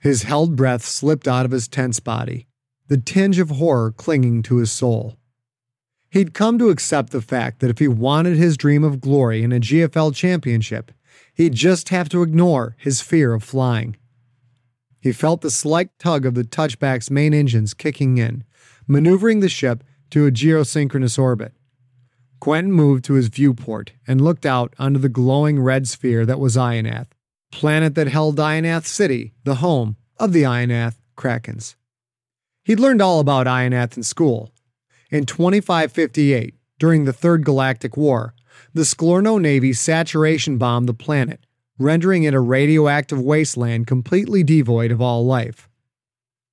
His 0.00 0.22
held 0.22 0.56
breath 0.56 0.84
slipped 0.84 1.28
out 1.28 1.44
of 1.44 1.50
his 1.50 1.68
tense 1.68 2.00
body, 2.00 2.46
the 2.88 2.96
tinge 2.96 3.38
of 3.38 3.50
horror 3.50 3.92
clinging 3.92 4.42
to 4.44 4.56
his 4.56 4.72
soul. 4.72 5.16
He'd 6.10 6.34
come 6.34 6.58
to 6.58 6.70
accept 6.70 7.10
the 7.10 7.20
fact 7.20 7.60
that 7.60 7.70
if 7.70 7.78
he 7.78 7.86
wanted 7.86 8.36
his 8.36 8.56
dream 8.56 8.82
of 8.82 9.00
glory 9.00 9.42
in 9.42 9.52
a 9.52 9.60
GFL 9.60 10.14
championship, 10.14 10.90
he'd 11.34 11.54
just 11.54 11.90
have 11.90 12.08
to 12.08 12.22
ignore 12.22 12.76
his 12.78 13.00
fear 13.00 13.32
of 13.32 13.44
flying. 13.44 13.96
He 15.00 15.12
felt 15.12 15.40
the 15.40 15.50
slight 15.50 15.90
tug 15.98 16.26
of 16.26 16.34
the 16.34 16.44
touchback's 16.44 17.10
main 17.10 17.32
engines 17.32 17.74
kicking 17.74 18.18
in, 18.18 18.44
maneuvering 18.90 19.38
the 19.38 19.48
ship 19.48 19.84
to 20.10 20.26
a 20.26 20.32
geosynchronous 20.32 21.16
orbit. 21.16 21.52
Quentin 22.40 22.72
moved 22.72 23.04
to 23.04 23.14
his 23.14 23.28
viewport 23.28 23.92
and 24.04 24.20
looked 24.20 24.44
out 24.44 24.74
onto 24.80 24.98
the 24.98 25.08
glowing 25.08 25.60
red 25.60 25.86
sphere 25.86 26.26
that 26.26 26.40
was 26.40 26.56
Ionath, 26.56 27.06
planet 27.52 27.94
that 27.94 28.08
held 28.08 28.36
Ionath 28.36 28.86
City, 28.86 29.32
the 29.44 29.56
home 29.56 29.96
of 30.18 30.32
the 30.32 30.42
Ionath 30.42 30.96
Krakens. 31.16 31.76
He'd 32.64 32.80
learned 32.80 33.00
all 33.00 33.20
about 33.20 33.46
Ionath 33.46 33.96
in 33.96 34.02
school. 34.02 34.50
In 35.10 35.24
2558, 35.24 36.54
during 36.80 37.04
the 37.04 37.12
Third 37.12 37.44
Galactic 37.44 37.96
War, 37.96 38.34
the 38.74 38.82
Sklorno 38.82 39.40
Navy 39.40 39.72
saturation 39.72 40.58
bombed 40.58 40.88
the 40.88 40.94
planet, 40.94 41.46
rendering 41.78 42.24
it 42.24 42.34
a 42.34 42.40
radioactive 42.40 43.20
wasteland 43.20 43.86
completely 43.86 44.42
devoid 44.42 44.90
of 44.90 45.00
all 45.00 45.24
life. 45.24 45.68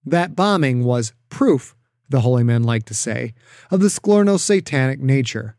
That 0.05 0.35
bombing 0.35 0.83
was 0.83 1.13
proof, 1.29 1.75
the 2.09 2.21
holy 2.21 2.43
men 2.43 2.63
like 2.63 2.85
to 2.85 2.93
say, 2.93 3.33
of 3.71 3.79
the 3.79 3.87
Sklorno's 3.87 4.43
satanic 4.43 4.99
nature. 4.99 5.55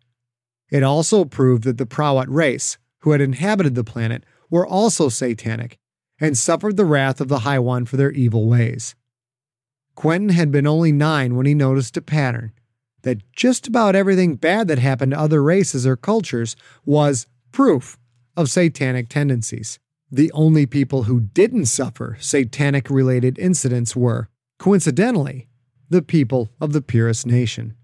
It 0.70 0.82
also 0.82 1.24
proved 1.24 1.64
that 1.64 1.78
the 1.78 1.86
Prawat 1.86 2.26
race, 2.28 2.78
who 3.00 3.12
had 3.12 3.20
inhabited 3.20 3.74
the 3.74 3.84
planet, 3.84 4.24
were 4.50 4.66
also 4.66 5.08
satanic 5.08 5.78
and 6.20 6.36
suffered 6.36 6.76
the 6.76 6.84
wrath 6.84 7.20
of 7.20 7.28
the 7.28 7.40
High 7.40 7.58
One 7.58 7.84
for 7.84 7.96
their 7.96 8.10
evil 8.10 8.48
ways. 8.48 8.94
Quentin 9.94 10.30
had 10.30 10.50
been 10.50 10.66
only 10.66 10.92
nine 10.92 11.36
when 11.36 11.46
he 11.46 11.54
noticed 11.54 11.96
a 11.96 12.02
pattern 12.02 12.52
that 13.02 13.32
just 13.32 13.66
about 13.66 13.94
everything 13.94 14.36
bad 14.36 14.68
that 14.68 14.78
happened 14.78 15.12
to 15.12 15.18
other 15.18 15.42
races 15.42 15.86
or 15.86 15.96
cultures 15.96 16.56
was 16.84 17.26
proof 17.52 17.98
of 18.36 18.50
satanic 18.50 19.08
tendencies. 19.08 19.78
The 20.10 20.32
only 20.32 20.66
people 20.66 21.04
who 21.04 21.20
didn't 21.20 21.66
suffer 21.66 22.16
satanic 22.20 22.88
related 22.88 23.38
incidents 23.38 23.94
were, 23.94 24.28
coincidentally, 24.58 25.47
the 25.90 26.02
people 26.02 26.50
of 26.60 26.72
the 26.72 26.82
purest 26.82 27.26
nation. 27.26 27.74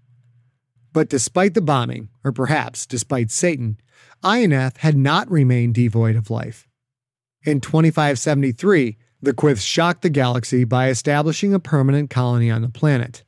But 0.93 1.09
despite 1.09 1.53
the 1.53 1.61
bombing, 1.61 2.09
or 2.23 2.31
perhaps 2.31 2.85
despite 2.85 3.31
Satan, 3.31 3.77
Ionath 4.23 4.77
had 4.77 4.97
not 4.97 5.29
remained 5.29 5.75
devoid 5.75 6.15
of 6.15 6.29
life. 6.29 6.67
In 7.43 7.61
2573, 7.61 8.97
the 9.21 9.33
Quyths 9.33 9.65
shocked 9.65 10.01
the 10.01 10.09
galaxy 10.09 10.63
by 10.63 10.89
establishing 10.89 11.53
a 11.53 11.59
permanent 11.59 12.09
colony 12.09 12.49
on 12.49 12.61
the 12.61 12.69
planet. 12.69 13.23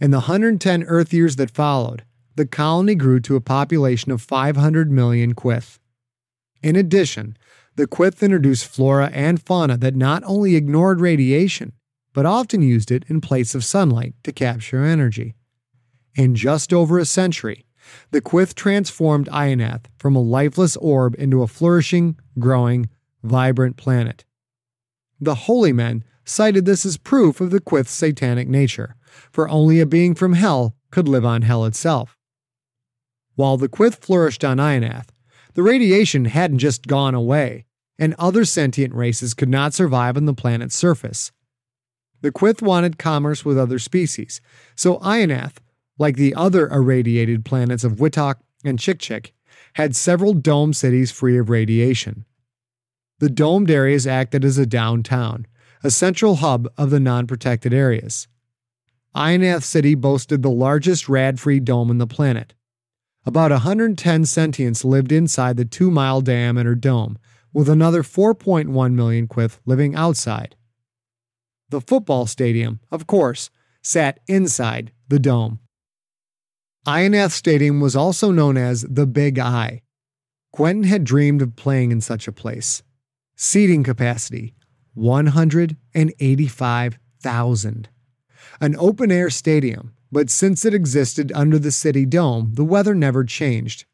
In 0.00 0.10
the 0.10 0.18
110 0.18 0.84
Earth 0.84 1.12
years 1.12 1.36
that 1.36 1.50
followed, 1.50 2.04
the 2.36 2.46
colony 2.46 2.94
grew 2.94 3.20
to 3.20 3.36
a 3.36 3.40
population 3.40 4.10
of 4.10 4.22
500 4.22 4.90
million 4.90 5.34
Quyth. 5.34 5.78
In 6.62 6.76
addition, 6.76 7.36
the 7.76 7.86
Quyth 7.86 8.22
introduced 8.22 8.66
flora 8.66 9.10
and 9.12 9.40
fauna 9.40 9.76
that 9.76 9.94
not 9.94 10.22
only 10.24 10.56
ignored 10.56 11.00
radiation, 11.00 11.72
but 12.14 12.24
often 12.24 12.62
used 12.62 12.90
it 12.90 13.04
in 13.08 13.20
place 13.20 13.54
of 13.54 13.64
sunlight 13.64 14.14
to 14.22 14.32
capture 14.32 14.82
energy. 14.82 15.34
In 16.14 16.34
just 16.34 16.72
over 16.72 16.98
a 16.98 17.04
century, 17.04 17.66
the 18.12 18.22
Quyth 18.22 18.54
transformed 18.54 19.28
Ionath 19.28 19.84
from 19.98 20.16
a 20.16 20.22
lifeless 20.22 20.76
orb 20.76 21.14
into 21.18 21.42
a 21.42 21.48
flourishing, 21.48 22.16
growing, 22.38 22.88
vibrant 23.22 23.76
planet. 23.76 24.24
The 25.20 25.34
holy 25.34 25.72
men 25.72 26.04
cited 26.24 26.64
this 26.64 26.86
as 26.86 26.96
proof 26.96 27.40
of 27.40 27.50
the 27.50 27.60
Quyth's 27.60 27.90
satanic 27.90 28.48
nature, 28.48 28.96
for 29.30 29.48
only 29.48 29.80
a 29.80 29.86
being 29.86 30.14
from 30.14 30.32
hell 30.32 30.74
could 30.90 31.08
live 31.08 31.24
on 31.24 31.42
hell 31.42 31.64
itself. 31.64 32.16
While 33.34 33.56
the 33.56 33.68
Quyth 33.68 33.96
flourished 33.96 34.44
on 34.44 34.58
Ionath, 34.58 35.08
the 35.54 35.62
radiation 35.62 36.26
hadn't 36.26 36.58
just 36.58 36.86
gone 36.86 37.14
away, 37.14 37.66
and 37.98 38.14
other 38.18 38.44
sentient 38.44 38.94
races 38.94 39.34
could 39.34 39.48
not 39.48 39.74
survive 39.74 40.16
on 40.16 40.24
the 40.24 40.34
planet's 40.34 40.76
surface. 40.76 41.32
The 42.24 42.32
Quyth 42.32 42.62
wanted 42.62 42.96
commerce 42.98 43.44
with 43.44 43.58
other 43.58 43.78
species, 43.78 44.40
so 44.74 44.96
Ionath, 45.00 45.56
like 45.98 46.16
the 46.16 46.34
other 46.34 46.68
irradiated 46.70 47.44
planets 47.44 47.84
of 47.84 47.96
Witok 47.96 48.36
and 48.64 48.78
Chikchik, 48.78 49.32
had 49.74 49.94
several 49.94 50.32
dome 50.32 50.72
cities 50.72 51.12
free 51.12 51.36
of 51.36 51.50
radiation. 51.50 52.24
The 53.18 53.28
domed 53.28 53.70
areas 53.70 54.06
acted 54.06 54.42
as 54.42 54.56
a 54.56 54.64
downtown, 54.64 55.46
a 55.82 55.90
central 55.90 56.36
hub 56.36 56.66
of 56.78 56.88
the 56.88 56.98
non 56.98 57.26
protected 57.26 57.74
areas. 57.74 58.26
Ionath 59.14 59.62
City 59.62 59.94
boasted 59.94 60.42
the 60.42 60.48
largest 60.48 61.10
rad 61.10 61.38
free 61.38 61.60
dome 61.60 61.90
on 61.90 61.98
the 61.98 62.06
planet. 62.06 62.54
About 63.26 63.50
110 63.50 64.22
sentients 64.22 64.82
lived 64.82 65.12
inside 65.12 65.58
the 65.58 65.66
2 65.66 65.90
mile 65.90 66.22
diameter 66.22 66.74
dome, 66.74 67.18
with 67.52 67.68
another 67.68 68.02
4.1 68.02 68.94
million 68.94 69.28
Quyth 69.28 69.58
living 69.66 69.94
outside. 69.94 70.56
The 71.74 71.80
football 71.80 72.26
stadium, 72.26 72.78
of 72.92 73.08
course, 73.08 73.50
sat 73.82 74.20
inside 74.28 74.92
the 75.08 75.18
dome. 75.18 75.58
Ionath 76.86 77.32
Stadium 77.32 77.80
was 77.80 77.96
also 77.96 78.30
known 78.30 78.56
as 78.56 78.82
the 78.82 79.08
Big 79.08 79.40
Eye. 79.40 79.82
Quentin 80.52 80.84
had 80.84 81.02
dreamed 81.02 81.42
of 81.42 81.56
playing 81.56 81.90
in 81.90 82.00
such 82.00 82.28
a 82.28 82.32
place. 82.32 82.84
Seating 83.34 83.82
capacity 83.82 84.54
185,000. 84.94 87.88
An 88.60 88.76
open 88.78 89.10
air 89.10 89.30
stadium, 89.30 89.94
but 90.12 90.30
since 90.30 90.64
it 90.64 90.74
existed 90.74 91.32
under 91.34 91.58
the 91.58 91.72
city 91.72 92.06
dome, 92.06 92.52
the 92.54 92.62
weather 92.62 92.94
never 92.94 93.24
changed. 93.24 93.84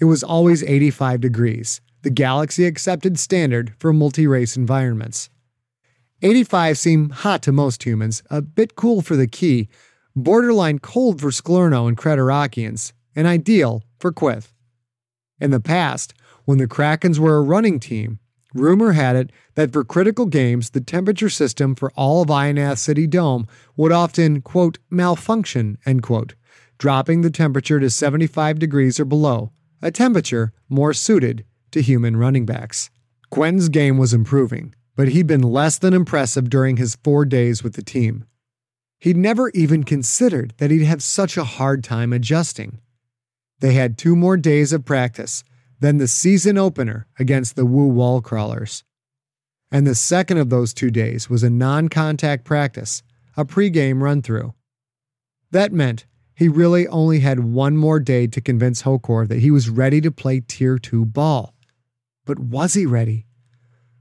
It 0.00 0.06
was 0.06 0.24
always 0.24 0.64
85 0.64 1.20
degrees, 1.20 1.80
the 2.02 2.10
galaxy 2.10 2.64
accepted 2.64 3.20
standard 3.20 3.72
for 3.78 3.92
multi 3.92 4.26
race 4.26 4.56
environments. 4.56 5.30
85 6.22 6.76
seemed 6.76 7.12
hot 7.12 7.42
to 7.42 7.52
most 7.52 7.84
humans, 7.84 8.22
a 8.30 8.42
bit 8.42 8.76
cool 8.76 9.00
for 9.00 9.16
the 9.16 9.26
Ki, 9.26 9.68
borderline 10.14 10.78
cold 10.78 11.20
for 11.20 11.30
Sklorno 11.30 11.88
and 11.88 11.96
Creterakians, 11.96 12.92
and 13.16 13.26
ideal 13.26 13.82
for 13.98 14.12
Quyth. 14.12 14.52
In 15.40 15.50
the 15.50 15.60
past, 15.60 16.12
when 16.44 16.58
the 16.58 16.68
Krakens 16.68 17.18
were 17.18 17.38
a 17.38 17.42
running 17.42 17.80
team, 17.80 18.18
rumor 18.52 18.92
had 18.92 19.16
it 19.16 19.30
that 19.54 19.72
for 19.72 19.82
critical 19.82 20.26
games, 20.26 20.70
the 20.70 20.80
temperature 20.82 21.30
system 21.30 21.74
for 21.74 21.90
all 21.92 22.20
of 22.20 22.28
Ionath 22.28 22.78
City 22.78 23.06
Dome 23.06 23.46
would 23.76 23.92
often, 23.92 24.42
quote, 24.42 24.78
malfunction, 24.90 25.78
end 25.86 26.02
quote, 26.02 26.34
dropping 26.76 27.22
the 27.22 27.30
temperature 27.30 27.80
to 27.80 27.88
75 27.88 28.58
degrees 28.58 29.00
or 29.00 29.06
below, 29.06 29.52
a 29.80 29.90
temperature 29.90 30.52
more 30.68 30.92
suited 30.92 31.46
to 31.70 31.80
human 31.80 32.16
running 32.16 32.44
backs. 32.44 32.90
Quentin's 33.30 33.70
game 33.70 33.96
was 33.96 34.12
improving, 34.12 34.74
but 34.96 35.08
he'd 35.08 35.26
been 35.26 35.42
less 35.42 35.78
than 35.78 35.94
impressive 35.94 36.50
during 36.50 36.76
his 36.76 36.96
four 37.02 37.24
days 37.24 37.62
with 37.62 37.74
the 37.74 37.82
team. 37.82 38.24
He'd 38.98 39.16
never 39.16 39.48
even 39.50 39.84
considered 39.84 40.54
that 40.58 40.70
he'd 40.70 40.84
have 40.84 41.02
such 41.02 41.36
a 41.36 41.44
hard 41.44 41.82
time 41.82 42.12
adjusting. 42.12 42.80
They 43.60 43.72
had 43.72 43.96
two 43.96 44.14
more 44.14 44.36
days 44.36 44.72
of 44.72 44.84
practice, 44.84 45.42
then 45.80 45.98
the 45.98 46.08
season 46.08 46.58
opener 46.58 47.06
against 47.18 47.56
the 47.56 47.64
Wu 47.64 47.88
Wall 47.88 48.20
Crawlers. 48.20 48.84
And 49.72 49.86
the 49.86 49.94
second 49.94 50.38
of 50.38 50.50
those 50.50 50.74
two 50.74 50.90
days 50.90 51.30
was 51.30 51.42
a 51.42 51.50
non 51.50 51.88
contact 51.88 52.44
practice, 52.44 53.02
a 53.36 53.44
pregame 53.44 54.02
run 54.02 54.20
through. 54.20 54.54
That 55.50 55.72
meant 55.72 56.06
he 56.34 56.48
really 56.48 56.86
only 56.88 57.20
had 57.20 57.40
one 57.40 57.76
more 57.76 58.00
day 58.00 58.26
to 58.26 58.40
convince 58.40 58.82
Hokor 58.82 59.28
that 59.28 59.40
he 59.40 59.50
was 59.50 59.68
ready 59.68 60.00
to 60.00 60.10
play 60.10 60.40
Tier 60.40 60.78
2 60.78 61.04
ball. 61.04 61.54
But 62.24 62.38
was 62.38 62.74
he 62.74 62.86
ready? 62.86 63.26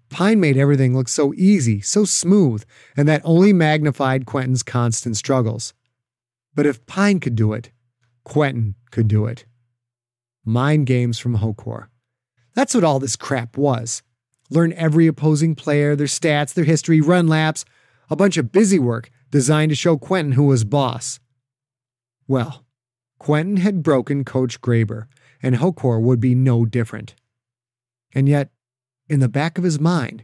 Pine 0.09 0.39
made 0.39 0.57
everything 0.57 0.95
look 0.95 1.07
so 1.07 1.33
easy, 1.35 1.81
so 1.81 2.03
smooth, 2.03 2.63
and 2.97 3.07
that 3.07 3.21
only 3.23 3.53
magnified 3.53 4.25
Quentin's 4.25 4.63
constant 4.63 5.17
struggles. 5.17 5.73
But 6.55 6.65
if 6.65 6.85
Pine 6.85 7.19
could 7.19 7.35
do 7.35 7.53
it, 7.53 7.71
Quentin 8.23 8.75
could 8.91 9.07
do 9.07 9.25
it. 9.25 9.45
Mind 10.43 10.87
games 10.87 11.19
from 11.19 11.37
Hokor. 11.37 11.87
That's 12.55 12.73
what 12.73 12.83
all 12.83 12.99
this 12.99 13.15
crap 13.15 13.55
was. 13.55 14.01
Learn 14.49 14.73
every 14.73 15.05
opposing 15.05 15.53
player, 15.55 15.95
their 15.95 16.07
stats, 16.07 16.53
their 16.53 16.65
history, 16.65 17.01
run 17.01 17.27
laps, 17.27 17.65
a 18.09 18.15
bunch 18.15 18.37
of 18.37 18.51
busy 18.51 18.79
work 18.79 19.11
designed 19.29 19.69
to 19.69 19.75
show 19.75 19.95
Quentin 19.95 20.31
who 20.31 20.45
was 20.45 20.63
boss. 20.63 21.19
Well, 22.27 22.65
Quentin 23.19 23.57
had 23.57 23.83
broken 23.83 24.23
Coach 24.23 24.61
Graber, 24.61 25.05
and 25.43 25.55
Hokor 25.55 26.01
would 26.01 26.19
be 26.19 26.33
no 26.33 26.65
different. 26.65 27.15
And 28.13 28.27
yet, 28.27 28.49
in 29.09 29.19
the 29.19 29.27
back 29.27 29.57
of 29.57 29.63
his 29.63 29.79
mind, 29.79 30.23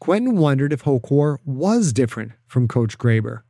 Quentin 0.00 0.36
wondered 0.36 0.72
if 0.72 0.84
Hokor 0.84 1.38
was 1.44 1.92
different 1.92 2.32
from 2.46 2.68
Coach 2.68 2.98
Graber. 2.98 3.42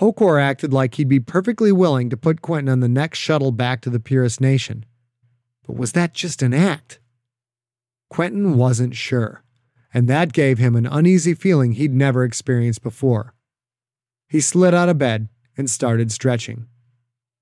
Hokor 0.00 0.40
acted 0.40 0.72
like 0.72 0.94
he'd 0.94 1.08
be 1.08 1.20
perfectly 1.20 1.72
willing 1.72 2.08
to 2.08 2.16
put 2.16 2.40
Quentin 2.40 2.70
on 2.70 2.80
the 2.80 2.88
next 2.88 3.18
shuttle 3.18 3.52
back 3.52 3.82
to 3.82 3.90
the 3.90 4.00
Purist 4.00 4.40
Nation. 4.40 4.86
But 5.66 5.76
was 5.76 5.92
that 5.92 6.14
just 6.14 6.42
an 6.42 6.54
act? 6.54 6.98
Quentin 8.08 8.56
wasn't 8.56 8.94
sure, 8.94 9.42
and 9.92 10.08
that 10.08 10.32
gave 10.32 10.58
him 10.58 10.74
an 10.76 10.86
uneasy 10.86 11.34
feeling 11.34 11.72
he'd 11.72 11.94
never 11.94 12.24
experienced 12.24 12.82
before. 12.82 13.34
He 14.28 14.40
slid 14.40 14.74
out 14.74 14.88
of 14.88 14.98
bed 14.98 15.28
and 15.56 15.70
started 15.70 16.10
stretching. 16.10 16.66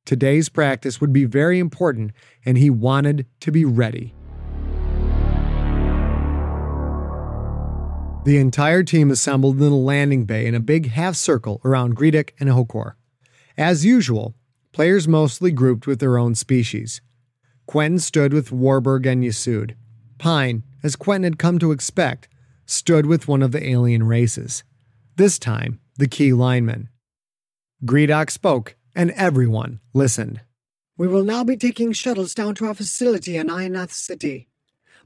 Today's 0.05 0.49
practice 0.49 1.01
would 1.01 1.13
be 1.13 1.25
very 1.25 1.59
important, 1.61 2.13
and 2.45 2.59
he 2.59 2.71
wanted 2.71 3.27
to 3.41 3.53
be 3.53 3.65
ready. 3.65 4.15
The 8.23 8.37
entire 8.37 8.83
team 8.83 9.11
assembled 9.11 9.55
in 9.55 9.71
the 9.71 9.71
landing 9.71 10.27
bay 10.27 10.47
in 10.47 10.55
a 10.55 10.61
big 10.61 10.91
half 10.91 11.17
circle 11.17 11.59
around 11.65 11.97
Gredok 11.97 12.31
and 12.39 12.51
Hokor. 12.51 12.93
As 13.57 13.87
usual, 13.87 14.35
players 14.73 15.09
mostly 15.09 15.51
grouped 15.51 15.87
with 15.87 16.01
their 16.01 16.19
own 16.19 16.35
species. 16.35 17.01
Quentin 17.67 17.99
stood 17.99 18.35
with 18.35 18.53
Warburg 18.53 19.07
and 19.07 19.25
Yasud. 19.25 19.75
Pine, 20.19 20.65
as 20.83 20.97
Quentin 20.97 21.25
had 21.25 21.39
come 21.39 21.59
to 21.61 21.73
expect, 21.73 22.29
stood 22.67 23.07
with 23.07 23.27
one 23.27 23.43
of 23.43 23.53
the 23.53 23.67
alien 23.67 24.03
races. 24.03 24.65
This 25.17 25.39
time, 25.39 25.81
the 25.97 26.07
Ki 26.07 26.35
lineman. 26.35 26.91
Gredok 27.87 28.31
spoke, 28.31 28.77
and 28.95 29.13
everyone 29.13 29.81
listened. 29.95 30.43
We 30.99 31.09
will 31.09 31.25
now 31.25 31.43
be 31.43 31.57
taking 31.57 31.93
shuttles 31.93 32.35
down 32.35 32.55
to 32.57 32.67
our 32.67 32.75
facility 32.75 33.39
in 33.39 33.47
Ionath 33.47 33.93
City. 33.93 34.51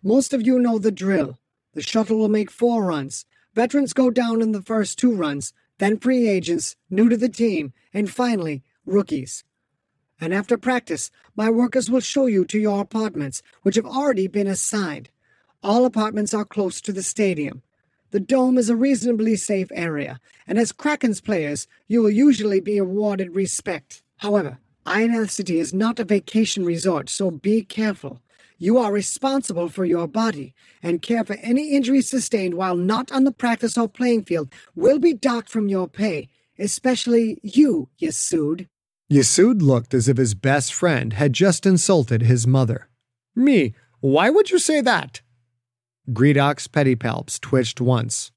Most 0.03 0.35
of 0.35 0.42
you 0.44 0.59
know 0.59 0.81
the 0.81 0.90
drill. 0.90 1.38
The 1.75 1.83
shuttle 1.83 2.19
will 2.19 2.29
make 2.29 2.51
four 2.51 2.85
runs. 2.85 3.27
Veterans 3.55 3.93
go 3.93 4.11
down 4.11 4.41
in 4.41 4.53
the 4.53 4.63
first 4.63 4.99
two 4.99 5.15
runs, 5.15 5.53
then 5.79 5.99
free 5.99 6.29
agents, 6.29 6.77
new 6.89 7.09
to 7.09 7.17
the 7.17 7.29
team, 7.29 7.73
and 7.93 8.09
finally, 8.09 8.63
rookies. 8.87 9.45
And 10.21 10.33
after 10.33 10.57
practice, 10.57 11.11
my 11.37 11.51
workers 11.51 11.91
will 11.91 12.01
show 12.01 12.27
you 12.27 12.45
to 12.47 12.59
your 12.59 12.81
apartments, 12.81 13.43
which 13.63 13.75
have 13.77 13.87
already 13.87 14.29
been 14.29 14.47
assigned. 14.47 15.11
All 15.63 15.85
apartments 15.85 16.33
are 16.33 16.45
close 16.45 16.81
to 16.81 16.93
the 16.93 17.03
stadium. 17.03 17.63
The 18.13 18.21
dome 18.21 18.59
is 18.59 18.71
a 18.71 18.77
reasonably 18.77 19.35
safe 19.35 19.69
area, 19.75 20.21
and 20.47 20.59
as 20.59 20.71
Kraken's 20.71 21.21
players, 21.21 21.67
you 21.89 22.01
will 22.01 22.11
usually 22.11 22.61
be 22.61 22.79
awarded 22.79 23.35
respect. 23.35 24.03
However, 24.19 24.59
Ionath 24.87 25.31
City 25.31 25.59
is 25.59 25.75
not 25.75 25.99
a 25.99 26.05
vacation 26.05 26.65
resort, 26.65 27.09
so 27.09 27.33
be 27.33 27.63
careful. 27.63 28.21
You 28.64 28.79
are 28.79 28.90
responsible 28.90 29.68
for 29.68 29.85
your 29.85 30.09
body, 30.09 30.55
and 30.83 31.03
care 31.03 31.22
for 31.22 31.35
any 31.42 31.72
injuries 31.72 32.09
sustained 32.09 32.55
while 32.55 32.77
not 32.77 33.12
on 33.12 33.24
the 33.24 33.31
practice 33.31 33.77
or 33.77 33.90
playing 33.90 34.24
field 34.24 34.50
will 34.74 34.98
be 34.98 35.12
docked 35.12 35.50
from 35.50 35.68
your 35.68 35.87
pay, 35.87 36.31
especially 36.59 37.38
you, 37.42 37.90
Yasud. 38.00 38.68
Yasud 39.12 39.61
looked 39.61 39.92
as 39.92 40.09
if 40.09 40.16
his 40.16 40.35
best 40.35 40.72
friend 40.72 41.12
had 41.12 41.35
just 41.35 41.66
insulted 41.66 42.22
his 42.22 42.46
mother. 42.46 42.88
Me? 43.37 43.74
Why 44.00 44.31
would 44.31 44.50
you 44.50 44.59
say 44.59 44.81
that? 44.81 45.20
Gredok's 46.11 46.66
pedipalps 46.66 47.38
twitched 47.38 47.83
once. 47.83 48.33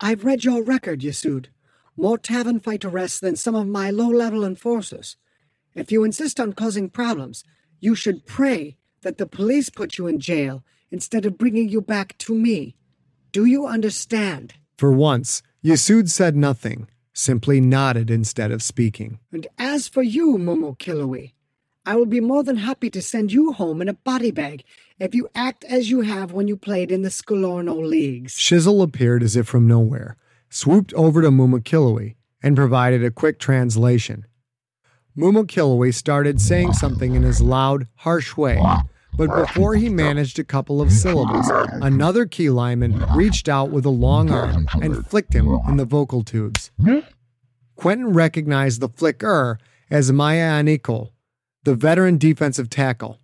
I've 0.00 0.24
read 0.24 0.42
your 0.42 0.64
record, 0.64 1.02
Yasud. 1.02 1.46
More 1.96 2.18
tavern 2.18 2.58
fight 2.58 2.84
arrests 2.84 3.20
than 3.20 3.36
some 3.36 3.54
of 3.54 3.68
my 3.68 3.90
low 3.90 4.08
level 4.08 4.44
enforcers. 4.44 5.16
If 5.72 5.92
you 5.92 6.02
insist 6.02 6.40
on 6.40 6.54
causing 6.54 6.90
problems, 6.90 7.44
you 7.78 7.94
should 7.94 8.26
pray 8.26 8.78
that 9.02 9.18
the 9.18 9.26
police 9.26 9.68
put 9.68 9.98
you 9.98 10.06
in 10.06 10.18
jail 10.18 10.64
instead 10.90 11.26
of 11.26 11.38
bringing 11.38 11.68
you 11.68 11.80
back 11.80 12.16
to 12.18 12.34
me. 12.34 12.76
Do 13.32 13.44
you 13.44 13.66
understand? 13.66 14.54
For 14.76 14.90
once, 14.92 15.42
Yasud 15.64 16.10
said 16.10 16.36
nothing, 16.36 16.88
simply 17.12 17.60
nodded 17.60 18.10
instead 18.10 18.50
of 18.50 18.62
speaking. 18.62 19.18
And 19.32 19.46
as 19.58 19.88
for 19.88 20.02
you, 20.02 20.36
Momo 20.38 20.76
I 21.84 21.96
will 21.96 22.06
be 22.06 22.20
more 22.20 22.44
than 22.44 22.58
happy 22.58 22.90
to 22.90 23.02
send 23.02 23.32
you 23.32 23.52
home 23.52 23.82
in 23.82 23.88
a 23.88 23.94
body 23.94 24.30
bag 24.30 24.62
if 25.00 25.14
you 25.14 25.28
act 25.34 25.64
as 25.64 25.90
you 25.90 26.02
have 26.02 26.32
when 26.32 26.46
you 26.46 26.56
played 26.56 26.92
in 26.92 27.02
the 27.02 27.08
Sklorno 27.08 27.84
leagues. 27.84 28.34
Shizzle 28.34 28.82
appeared 28.82 29.22
as 29.22 29.34
if 29.34 29.48
from 29.48 29.66
nowhere, 29.66 30.16
swooped 30.48 30.94
over 30.94 31.22
to 31.22 31.30
Mumokillowy, 31.30 32.14
and 32.42 32.54
provided 32.54 33.02
a 33.02 33.10
quick 33.10 33.38
translation. 33.38 34.26
Mumokillowy 35.16 35.92
started 35.92 36.40
saying 36.40 36.72
something 36.72 37.14
in 37.14 37.22
his 37.22 37.40
loud, 37.40 37.86
harsh 37.96 38.36
way, 38.36 38.62
but 39.14 39.34
before 39.34 39.74
he 39.74 39.88
managed 39.88 40.38
a 40.38 40.44
couple 40.44 40.80
of 40.80 40.90
syllables, 40.90 41.50
another 41.82 42.26
Ki 42.26 42.50
lineman 42.50 43.04
reached 43.14 43.48
out 43.48 43.70
with 43.70 43.84
a 43.84 43.90
long 43.90 44.30
arm 44.30 44.66
and 44.80 45.06
flicked 45.06 45.34
him 45.34 45.48
in 45.68 45.76
the 45.76 45.84
vocal 45.84 46.22
tubes. 46.24 46.70
Quentin 47.76 48.12
recognized 48.12 48.80
the 48.80 48.88
flicker 48.88 49.58
as 49.90 50.12
Maya 50.12 50.62
Aniko, 50.62 51.10
the 51.64 51.74
veteran 51.74 52.16
defensive 52.18 52.70
tackle. 52.70 53.18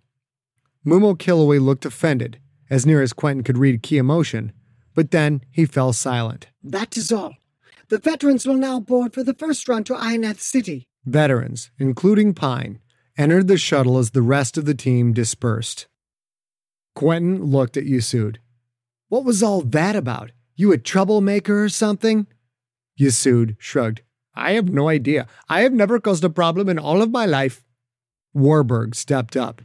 Mumo 0.85 1.17
Killoway 1.17 1.59
looked 1.59 1.85
offended, 1.85 2.39
as 2.69 2.85
near 2.85 3.01
as 3.01 3.13
Quentin 3.13 3.43
could 3.43 3.57
read 3.57 3.81
Ki 3.83 3.97
emotion, 3.97 4.53
but 4.95 5.11
then 5.11 5.41
he 5.51 5.65
fell 5.65 5.93
silent. 5.93 6.47
That 6.63 6.97
is 6.97 7.11
all. 7.11 7.35
The 7.89 7.97
veterans 7.97 8.45
will 8.45 8.55
now 8.55 8.79
board 8.79 9.13
for 9.13 9.23
the 9.23 9.33
first 9.33 9.67
run 9.67 9.83
to 9.85 9.93
Ionath 9.93 10.39
City. 10.39 10.87
Veterans, 11.05 11.71
including 11.79 12.33
Pine, 12.33 12.79
entered 13.19 13.49
the 13.49 13.57
shuttle 13.57 13.97
as 13.97 14.11
the 14.11 14.21
rest 14.21 14.57
of 14.57 14.63
the 14.63 14.73
team 14.73 15.11
dispersed. 15.11 15.87
Quentin 16.95 17.43
looked 17.43 17.75
at 17.75 17.83
Yasud. 17.83 18.37
What 19.09 19.25
was 19.25 19.43
all 19.43 19.61
that 19.61 19.95
about? 19.95 20.31
You 20.55 20.71
a 20.71 20.77
troublemaker 20.77 21.65
or 21.65 21.67
something? 21.67 22.27
Yasud 22.97 23.57
shrugged. 23.59 24.03
I 24.35 24.53
have 24.53 24.69
no 24.69 24.87
idea. 24.87 25.27
I 25.49 25.61
have 25.61 25.73
never 25.73 25.99
caused 25.99 26.23
a 26.23 26.29
problem 26.29 26.69
in 26.69 26.79
all 26.79 27.01
of 27.01 27.11
my 27.11 27.25
life. 27.25 27.65
Warburg 28.33 28.95
stepped 28.95 29.35
up. 29.35 29.61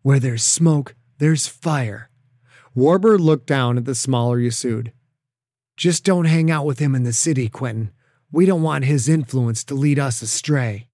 Where 0.00 0.18
there's 0.18 0.42
smoke, 0.42 0.94
there's 1.18 1.46
fire. 1.46 2.08
Warburg 2.74 3.20
looked 3.20 3.46
down 3.46 3.76
at 3.76 3.84
the 3.84 3.94
smaller 3.94 4.38
Yasud. 4.38 4.92
Just 5.76 6.04
don't 6.04 6.24
hang 6.24 6.50
out 6.50 6.64
with 6.64 6.78
him 6.78 6.94
in 6.94 7.02
the 7.02 7.12
city, 7.12 7.50
Quentin. 7.50 7.90
We 8.32 8.46
don't 8.46 8.62
want 8.62 8.86
his 8.86 9.10
influence 9.10 9.62
to 9.64 9.74
lead 9.74 9.98
us 9.98 10.22
astray. 10.22 10.88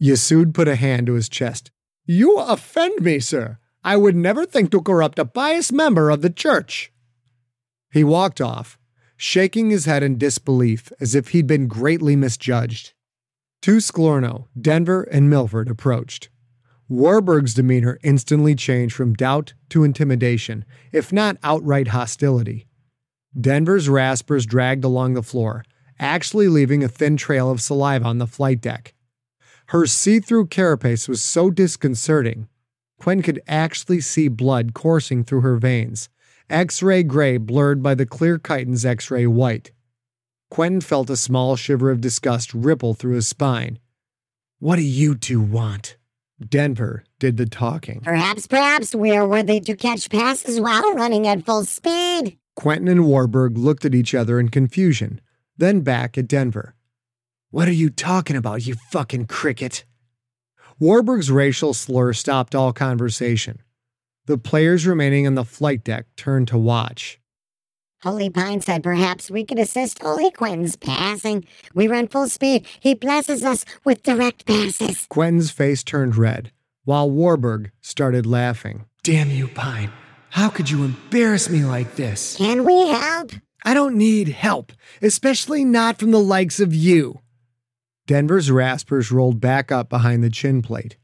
Yasud 0.00 0.54
put 0.54 0.68
a 0.68 0.76
hand 0.76 1.06
to 1.06 1.14
his 1.14 1.28
chest. 1.28 1.70
You 2.04 2.38
offend 2.38 3.00
me, 3.00 3.18
sir. 3.18 3.58
I 3.82 3.96
would 3.96 4.16
never 4.16 4.44
think 4.46 4.70
to 4.72 4.82
corrupt 4.82 5.18
a 5.18 5.24
pious 5.24 5.72
member 5.72 6.10
of 6.10 6.22
the 6.22 6.30
church. 6.30 6.92
He 7.92 8.04
walked 8.04 8.40
off, 8.40 8.78
shaking 9.16 9.70
his 9.70 9.84
head 9.84 10.02
in 10.02 10.18
disbelief 10.18 10.92
as 11.00 11.14
if 11.14 11.28
he'd 11.28 11.46
been 11.46 11.68
greatly 11.68 12.16
misjudged. 12.16 12.92
Two 13.62 13.78
Sklorno, 13.78 14.46
Denver 14.60 15.02
and 15.04 15.30
Milford 15.30 15.68
approached. 15.70 16.28
Warburg's 16.88 17.54
demeanor 17.54 17.98
instantly 18.04 18.54
changed 18.54 18.94
from 18.94 19.14
doubt 19.14 19.54
to 19.70 19.82
intimidation, 19.82 20.64
if 20.92 21.12
not 21.12 21.36
outright 21.42 21.88
hostility. 21.88 22.68
Denver's 23.38 23.88
raspers 23.88 24.46
dragged 24.46 24.84
along 24.84 25.14
the 25.14 25.22
floor, 25.22 25.64
actually 25.98 26.48
leaving 26.48 26.84
a 26.84 26.88
thin 26.88 27.16
trail 27.16 27.50
of 27.50 27.60
saliva 27.60 28.04
on 28.04 28.18
the 28.18 28.26
flight 28.26 28.60
deck. 28.60 28.94
Her 29.68 29.86
see 29.86 30.20
through 30.20 30.46
carapace 30.46 31.08
was 31.08 31.22
so 31.22 31.50
disconcerting, 31.50 32.48
Quinn 32.98 33.22
could 33.22 33.40
actually 33.46 34.00
see 34.00 34.28
blood 34.28 34.74
coursing 34.74 35.24
through 35.24 35.40
her 35.42 35.56
veins, 35.56 36.08
X 36.48 36.82
ray 36.82 37.02
gray 37.02 37.36
blurred 37.36 37.82
by 37.82 37.94
the 37.94 38.06
clear 38.06 38.38
chitin's 38.38 38.84
X 38.84 39.10
ray 39.10 39.26
white. 39.26 39.72
Quentin 40.50 40.80
felt 40.80 41.10
a 41.10 41.16
small 41.16 41.56
shiver 41.56 41.90
of 41.90 42.00
disgust 42.00 42.54
ripple 42.54 42.94
through 42.94 43.14
his 43.14 43.26
spine. 43.26 43.78
What 44.60 44.76
do 44.76 44.82
you 44.82 45.16
two 45.16 45.40
want? 45.40 45.96
Denver 46.48 47.04
did 47.18 47.36
the 47.36 47.46
talking. 47.46 48.00
Perhaps, 48.02 48.46
perhaps 48.46 48.94
we're 48.94 49.26
worthy 49.26 49.58
to 49.60 49.74
catch 49.74 50.08
passes 50.08 50.60
while 50.60 50.94
running 50.94 51.26
at 51.26 51.44
full 51.44 51.64
speed. 51.64 52.38
Quentin 52.54 52.88
and 52.88 53.06
Warburg 53.06 53.58
looked 53.58 53.84
at 53.84 53.94
each 53.94 54.14
other 54.14 54.38
in 54.38 54.50
confusion, 54.50 55.20
then 55.56 55.80
back 55.80 56.16
at 56.16 56.28
Denver. 56.28 56.75
What 57.56 57.68
are 57.68 57.72
you 57.72 57.88
talking 57.88 58.36
about, 58.36 58.66
you 58.66 58.74
fucking 58.90 59.28
cricket? 59.28 59.86
Warburg's 60.78 61.30
racial 61.30 61.72
slur 61.72 62.12
stopped 62.12 62.54
all 62.54 62.74
conversation. 62.74 63.62
The 64.26 64.36
players 64.36 64.86
remaining 64.86 65.26
on 65.26 65.36
the 65.36 65.44
flight 65.46 65.82
deck 65.82 66.04
turned 66.16 66.48
to 66.48 66.58
watch. 66.58 67.18
Holy 68.02 68.28
Pine 68.28 68.60
said 68.60 68.82
perhaps 68.82 69.30
we 69.30 69.42
could 69.42 69.58
assist 69.58 70.02
Holy 70.02 70.30
Quentin's 70.30 70.76
passing. 70.76 71.46
We 71.72 71.88
run 71.88 72.08
full 72.08 72.28
speed. 72.28 72.66
He 72.78 72.92
blesses 72.92 73.42
us 73.42 73.64
with 73.86 74.02
direct 74.02 74.44
passes. 74.44 75.06
Quentin's 75.08 75.50
face 75.50 75.82
turned 75.82 76.14
red, 76.14 76.52
while 76.84 77.08
Warburg 77.10 77.70
started 77.80 78.26
laughing. 78.26 78.84
Damn 79.02 79.30
you, 79.30 79.48
Pine. 79.48 79.92
How 80.28 80.50
could 80.50 80.68
you 80.68 80.84
embarrass 80.84 81.48
me 81.48 81.64
like 81.64 81.96
this? 81.96 82.36
Can 82.36 82.66
we 82.66 82.88
help? 82.88 83.32
I 83.64 83.72
don't 83.72 83.96
need 83.96 84.28
help, 84.28 84.74
especially 85.00 85.64
not 85.64 85.98
from 85.98 86.10
the 86.10 86.20
likes 86.20 86.60
of 86.60 86.74
you. 86.74 87.20
Denver's 88.06 88.50
raspers 88.50 89.10
rolled 89.10 89.40
back 89.40 89.72
up 89.72 89.88
behind 89.88 90.22
the 90.22 90.30
chin 90.30 90.62
plate. 90.62 90.96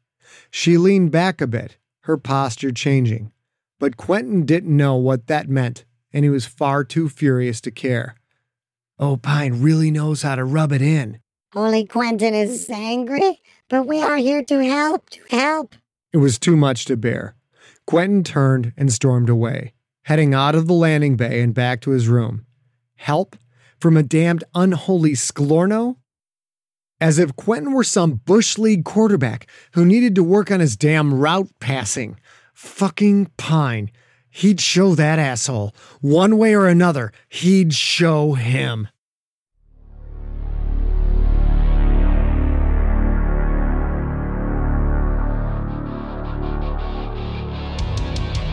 She 0.50 0.78
leaned 0.78 1.10
back 1.10 1.40
a 1.40 1.46
bit, 1.46 1.76
her 2.02 2.16
posture 2.16 2.72
changing. 2.72 3.32
But 3.78 3.96
Quentin 3.96 4.46
didn't 4.46 4.76
know 4.76 4.94
what 4.94 5.26
that 5.26 5.48
meant, 5.48 5.84
and 6.12 6.24
he 6.24 6.30
was 6.30 6.46
far 6.46 6.84
too 6.84 7.08
furious 7.08 7.60
to 7.62 7.70
care. 7.70 8.14
Oh, 8.98 9.16
Pine 9.16 9.62
really 9.62 9.90
knows 9.90 10.22
how 10.22 10.36
to 10.36 10.44
rub 10.44 10.72
it 10.72 10.82
in. 10.82 11.18
Only 11.54 11.84
Quentin 11.84 12.34
is 12.34 12.70
angry, 12.70 13.40
but 13.68 13.86
we 13.86 14.00
are 14.00 14.16
here 14.16 14.44
to 14.44 14.58
help, 14.60 15.10
to 15.10 15.20
help. 15.28 15.74
It 16.12 16.18
was 16.18 16.38
too 16.38 16.56
much 16.56 16.84
to 16.86 16.96
bear. 16.96 17.34
Quentin 17.86 18.22
turned 18.22 18.72
and 18.76 18.92
stormed 18.92 19.28
away, 19.28 19.72
heading 20.04 20.34
out 20.34 20.54
of 20.54 20.66
the 20.66 20.72
landing 20.72 21.16
bay 21.16 21.42
and 21.42 21.52
back 21.52 21.80
to 21.80 21.90
his 21.90 22.08
room. 22.08 22.46
Help 22.94 23.36
from 23.80 23.96
a 23.96 24.02
damned 24.02 24.44
unholy 24.54 25.12
Sklorno? 25.12 25.96
As 27.02 27.18
if 27.18 27.34
Quentin 27.34 27.72
were 27.72 27.82
some 27.82 28.20
Bush 28.24 28.58
League 28.58 28.84
quarterback 28.84 29.48
who 29.72 29.84
needed 29.84 30.14
to 30.14 30.22
work 30.22 30.52
on 30.52 30.60
his 30.60 30.76
damn 30.76 31.12
route 31.12 31.48
passing. 31.58 32.16
Fucking 32.54 33.26
Pine. 33.36 33.90
He'd 34.30 34.60
show 34.60 34.94
that 34.94 35.18
asshole. 35.18 35.74
One 36.00 36.38
way 36.38 36.54
or 36.54 36.68
another, 36.68 37.10
he'd 37.28 37.74
show 37.74 38.34
him. 38.34 38.86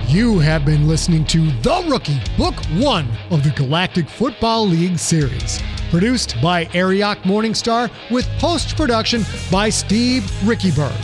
You 0.10 0.40
have 0.40 0.66
been 0.66 0.88
listening 0.88 1.24
to 1.26 1.52
The 1.62 1.86
Rookie, 1.88 2.20
Book 2.36 2.56
One 2.80 3.08
of 3.30 3.44
the 3.44 3.52
Galactic 3.52 4.10
Football 4.10 4.66
League 4.66 4.98
series. 4.98 5.62
Produced 5.92 6.36
by 6.42 6.68
Arioch 6.74 7.20
Morningstar 7.20 7.92
with 8.10 8.28
post 8.40 8.76
production 8.76 9.24
by 9.52 9.70
Steve 9.70 10.24
Riekeberg. 10.42 11.00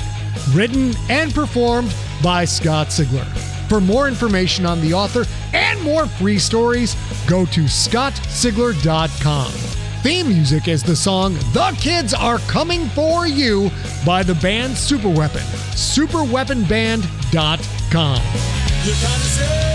Written 0.56 0.96
and 1.08 1.32
performed 1.32 1.94
by 2.24 2.46
Scott 2.46 2.88
Sigler. 2.88 3.28
For 3.70 3.80
more 3.80 4.08
information 4.08 4.66
on 4.66 4.82
the 4.82 4.96
author 4.96 5.26
and 5.54 5.80
more 5.84 6.08
free 6.08 6.40
stories, 6.40 6.96
go 7.28 7.46
to 7.46 7.66
scottsigler.com. 7.66 9.52
Theme 10.02 10.30
music 10.30 10.68
is 10.68 10.82
the 10.82 10.96
song 10.96 11.36
The 11.54 11.78
Kids 11.80 12.16
Are 12.16 12.40
Coming 12.40 12.90
For 12.90 13.28
You 13.28 13.70
by 14.04 14.24
the 14.24 14.34
band 14.36 14.74
Superweapon. 14.74 15.46
Superweaponband.com. 15.76 18.55
You 18.86 18.94
kind 19.02 19.20
of 19.20 19.75